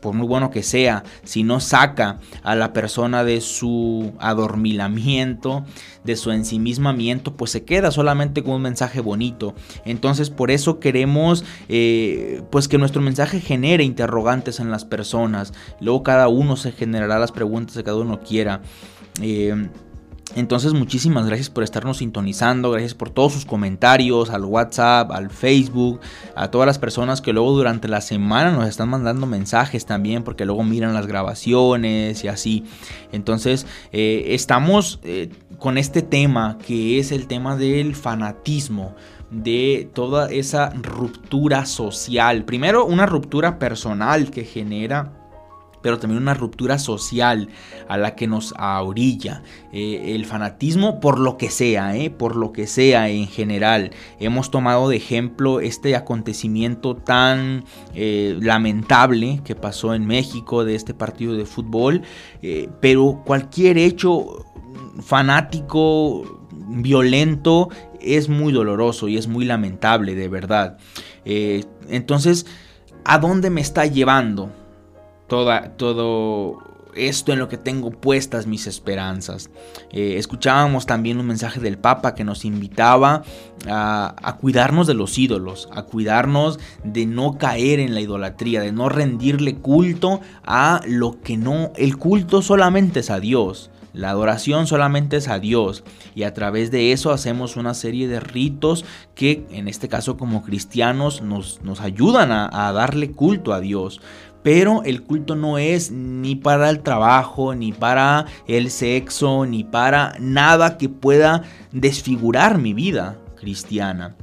por 0.00 0.14
muy 0.14 0.26
bueno 0.26 0.50
que 0.50 0.62
sea, 0.62 1.04
si 1.22 1.42
no 1.42 1.60
saca 1.60 2.18
a 2.42 2.54
la 2.54 2.72
persona 2.72 3.24
de 3.24 3.40
su 3.40 4.12
adormilamiento, 4.18 5.64
de 6.04 6.16
su 6.16 6.32
ensimismamiento, 6.32 7.36
pues 7.36 7.50
se 7.50 7.64
queda 7.64 7.90
solamente 7.90 8.42
con 8.42 8.54
un 8.54 8.62
mensaje 8.62 9.00
bonito. 9.00 9.54
Entonces 9.84 10.30
por 10.30 10.50
eso 10.50 10.80
queremos 10.80 11.44
eh, 11.68 12.42
pues 12.50 12.68
que 12.68 12.78
nuestro 12.78 13.02
mensaje 13.02 13.40
genere 13.40 13.84
interrogantes 13.84 14.60
en 14.60 14.70
las 14.70 14.84
personas. 14.84 15.52
Luego 15.80 16.02
cada 16.02 16.28
uno 16.28 16.56
se 16.56 16.72
generará 16.72 17.18
las 17.18 17.32
preguntas 17.32 17.76
que 17.76 17.84
cada 17.84 17.98
uno 17.98 18.20
quiera. 18.20 18.62
Eh, 19.20 19.68
entonces 20.34 20.72
muchísimas 20.72 21.26
gracias 21.26 21.50
por 21.50 21.62
estarnos 21.62 21.98
sintonizando, 21.98 22.70
gracias 22.70 22.94
por 22.94 23.10
todos 23.10 23.34
sus 23.34 23.44
comentarios 23.44 24.30
al 24.30 24.44
WhatsApp, 24.44 25.10
al 25.12 25.28
Facebook, 25.30 26.00
a 26.34 26.50
todas 26.50 26.66
las 26.66 26.78
personas 26.78 27.20
que 27.20 27.34
luego 27.34 27.52
durante 27.52 27.86
la 27.86 28.00
semana 28.00 28.50
nos 28.50 28.66
están 28.66 28.88
mandando 28.88 29.26
mensajes 29.26 29.84
también 29.84 30.22
porque 30.22 30.46
luego 30.46 30.64
miran 30.64 30.94
las 30.94 31.06
grabaciones 31.06 32.24
y 32.24 32.28
así. 32.28 32.64
Entonces 33.12 33.66
eh, 33.92 34.24
estamos 34.28 35.00
eh, 35.02 35.28
con 35.58 35.76
este 35.76 36.00
tema 36.00 36.56
que 36.64 36.98
es 36.98 37.12
el 37.12 37.26
tema 37.26 37.56
del 37.56 37.94
fanatismo 37.94 38.94
de 39.30 39.90
toda 39.92 40.30
esa 40.30 40.70
ruptura 40.70 41.66
social. 41.66 42.44
Primero 42.44 42.86
una 42.86 43.04
ruptura 43.04 43.58
personal 43.58 44.30
que 44.30 44.44
genera 44.44 45.21
pero 45.82 45.98
también 45.98 46.22
una 46.22 46.34
ruptura 46.34 46.78
social 46.78 47.48
a 47.88 47.98
la 47.98 48.14
que 48.14 48.26
nos 48.26 48.54
ahorilla. 48.56 49.42
Eh, 49.72 50.14
el 50.14 50.24
fanatismo 50.24 51.00
por 51.00 51.18
lo 51.18 51.36
que 51.36 51.50
sea, 51.50 51.96
eh, 51.96 52.10
por 52.10 52.36
lo 52.36 52.52
que 52.52 52.66
sea 52.66 53.08
en 53.08 53.26
general. 53.26 53.90
Hemos 54.20 54.50
tomado 54.50 54.88
de 54.88 54.96
ejemplo 54.96 55.60
este 55.60 55.96
acontecimiento 55.96 56.96
tan 56.96 57.64
eh, 57.94 58.38
lamentable 58.40 59.40
que 59.44 59.54
pasó 59.54 59.94
en 59.94 60.06
México 60.06 60.64
de 60.64 60.74
este 60.74 60.94
partido 60.94 61.34
de 61.34 61.44
fútbol, 61.44 62.02
pero 62.80 63.22
cualquier 63.24 63.78
hecho 63.78 64.46
fanático, 65.00 66.48
violento, 66.68 67.68
es 68.00 68.28
muy 68.28 68.52
doloroso 68.52 69.08
y 69.08 69.16
es 69.16 69.26
muy 69.26 69.44
lamentable, 69.44 70.14
de 70.14 70.28
verdad. 70.28 70.78
entonces, 71.24 72.46
¿a 73.04 73.18
dónde 73.18 73.50
me 73.50 73.60
está 73.60 73.86
llevando? 73.86 74.50
Todo 75.76 76.72
esto 76.94 77.32
en 77.32 77.38
lo 77.38 77.48
que 77.48 77.56
tengo 77.56 77.90
puestas 77.90 78.46
mis 78.46 78.66
esperanzas. 78.66 79.50
Eh, 79.90 80.16
escuchábamos 80.18 80.86
también 80.86 81.18
un 81.18 81.26
mensaje 81.26 81.60
del 81.60 81.78
Papa 81.78 82.14
que 82.14 82.24
nos 82.24 82.44
invitaba 82.44 83.22
a, 83.66 84.36
cuidarnos 84.40 84.86
de 84.86 84.94
los 84.94 85.18
ídolos, 85.18 85.68
a 85.72 85.84
cuidarnos 85.84 86.58
de 86.84 87.06
no 87.06 87.38
caer 87.38 87.80
en 87.80 87.94
la 87.94 88.00
idolatría, 88.00 88.60
de 88.60 88.72
no 88.72 88.88
rendirle 88.88 89.56
culto 89.56 90.20
a 90.44 90.80
lo 90.86 91.20
que 91.20 91.36
no, 91.36 91.72
el 91.76 91.96
culto 91.96 92.42
solamente 92.42 93.00
es 93.00 93.10
a 93.10 93.20
Dios. 93.20 93.70
La 93.94 94.08
adoración 94.08 94.66
solamente 94.66 95.18
es 95.18 95.28
a 95.28 95.38
Dios 95.38 95.84
y 96.14 96.22
a 96.22 96.32
través 96.32 96.70
de 96.70 96.92
eso 96.92 97.10
hacemos 97.10 97.56
una 97.56 97.74
serie 97.74 98.08
de 98.08 98.20
ritos 98.20 98.86
que 99.14 99.44
en 99.50 99.68
este 99.68 99.88
caso 99.88 100.16
como 100.16 100.42
cristianos 100.42 101.20
nos, 101.20 101.60
nos 101.62 101.82
ayudan 101.82 102.32
a 102.32 102.72
darle 102.72 103.10
culto 103.10 103.52
a 103.52 103.60
Dios. 103.60 104.00
Pero 104.42 104.82
el 104.84 105.02
culto 105.02 105.36
no 105.36 105.58
es 105.58 105.90
ni 105.90 106.34
para 106.34 106.68
el 106.70 106.80
trabajo, 106.80 107.54
ni 107.54 107.72
para 107.72 108.26
el 108.46 108.70
sexo, 108.70 109.46
ni 109.46 109.64
para 109.64 110.14
nada 110.18 110.78
que 110.78 110.88
pueda 110.88 111.42
desfigurar 111.70 112.58
mi 112.58 112.74
vida 112.74 113.18
cristiana. 113.36 114.16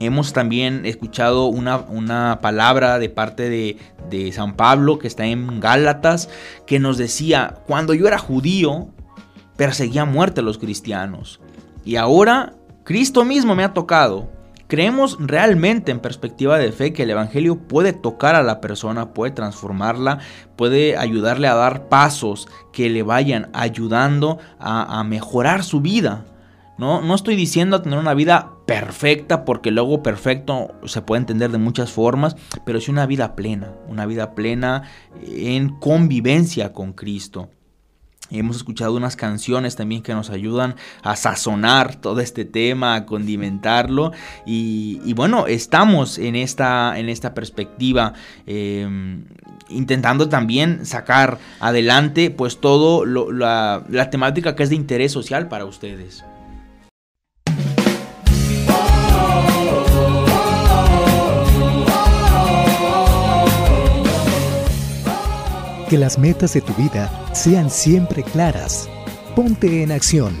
Hemos 0.00 0.32
también 0.32 0.86
escuchado 0.86 1.46
una, 1.46 1.78
una 1.78 2.38
palabra 2.40 3.00
de 3.00 3.08
parte 3.08 3.48
de, 3.48 3.78
de, 4.08 4.30
San 4.30 4.54
Pablo 4.54 5.00
que 5.00 5.08
está 5.08 5.26
en 5.26 5.58
Gálatas 5.58 6.28
que 6.66 6.78
nos 6.78 6.98
decía, 6.98 7.56
cuando 7.66 7.94
yo 7.94 8.06
era 8.06 8.18
judío, 8.18 8.90
perseguía 9.56 10.04
muerte 10.04 10.40
a 10.40 10.44
los 10.44 10.58
cristianos. 10.58 11.40
Y 11.84 11.96
ahora 11.96 12.54
Cristo 12.84 13.24
mismo 13.24 13.56
me 13.56 13.64
ha 13.64 13.74
tocado 13.74 14.30
¿Creemos 14.68 15.16
realmente 15.18 15.90
en 15.90 15.98
perspectiva 15.98 16.58
de 16.58 16.72
fe 16.72 16.92
que 16.92 17.04
el 17.04 17.10
Evangelio 17.10 17.56
puede 17.56 17.94
tocar 17.94 18.34
a 18.34 18.42
la 18.42 18.60
persona, 18.60 19.14
puede 19.14 19.32
transformarla, 19.32 20.18
puede 20.56 20.98
ayudarle 20.98 21.48
a 21.48 21.54
dar 21.54 21.88
pasos 21.88 22.48
que 22.70 22.90
le 22.90 23.02
vayan 23.02 23.48
ayudando 23.54 24.38
a, 24.58 25.02
mejorar 25.04 25.64
su 25.64 25.80
vida? 25.80 26.26
No, 26.76 27.00
no 27.00 27.14
estoy 27.14 27.34
diciendo 27.34 27.76
a 27.76 27.82
tener 27.82 27.98
una 27.98 28.12
vida 28.12 28.52
perfecta, 28.66 29.46
porque 29.46 29.70
luego 29.70 30.02
perfecto 30.02 30.68
se 30.84 31.00
puede 31.00 31.20
entender 31.20 31.50
de 31.50 31.56
muchas 31.56 31.90
formas, 31.90 32.36
pero 32.66 32.78
sí 32.78 32.90
una 32.90 33.06
vida 33.06 33.36
plena, 33.36 33.72
una 33.88 34.04
vida 34.04 34.34
plena 34.34 34.82
en 35.26 35.70
convivencia 35.78 36.74
con 36.74 36.92
Cristo. 36.92 37.48
Hemos 38.30 38.56
escuchado 38.56 38.94
unas 38.94 39.16
canciones 39.16 39.74
también 39.76 40.02
que 40.02 40.12
nos 40.12 40.28
ayudan 40.28 40.76
a 41.02 41.16
sazonar 41.16 41.96
todo 41.96 42.20
este 42.20 42.44
tema, 42.44 42.94
a 42.94 43.06
condimentarlo. 43.06 44.12
Y, 44.44 45.12
bueno, 45.14 45.46
estamos 45.46 46.18
en 46.18 46.36
esta, 46.36 46.98
en 46.98 47.08
esta 47.08 47.32
perspectiva. 47.32 48.12
Em, 48.46 49.24
intentando 49.70 50.28
también 50.28 50.86
sacar 50.86 51.38
adelante 51.60 52.30
pues 52.30 52.58
todo 52.58 53.04
la, 53.04 53.84
la 53.88 54.10
temática 54.10 54.56
que 54.56 54.62
es 54.62 54.70
de 54.70 54.76
interés 54.76 55.12
social 55.12 55.48
para 55.48 55.64
ustedes. 55.64 56.24
Que 65.88 65.96
las 65.96 66.18
metas 66.18 66.52
de 66.52 66.60
tu 66.60 66.74
vida 66.74 67.10
sean 67.38 67.70
siempre 67.70 68.22
claras. 68.24 68.88
Ponte 69.36 69.82
en 69.84 69.92
acción. 69.92 70.34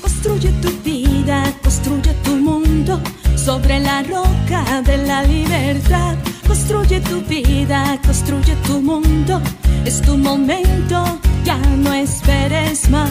Construye 0.00 0.50
tu 0.62 0.70
vida, 0.82 1.52
construye 1.62 2.14
tu 2.24 2.36
mundo 2.36 2.98
sobre 3.36 3.80
la 3.80 4.02
roca 4.02 4.80
de 4.82 4.96
la 5.06 5.22
libertad. 5.24 6.16
Construye 6.46 7.00
tu 7.02 7.20
vida, 7.20 8.00
construye 8.06 8.56
tu 8.66 8.80
mundo. 8.80 9.42
Es 9.84 10.00
tu 10.00 10.16
momento, 10.16 11.18
ya 11.44 11.58
no 11.58 11.92
esperes 11.92 12.88
más. 12.88 13.06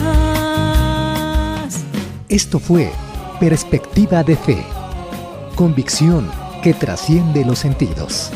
Esto 2.28 2.58
fue 2.58 2.90
Perspectiva 3.38 4.24
de 4.24 4.34
Fe. 4.34 4.66
Convicción 5.54 6.28
que 6.64 6.74
trasciende 6.74 7.44
los 7.44 7.60
sentidos. 7.60 8.32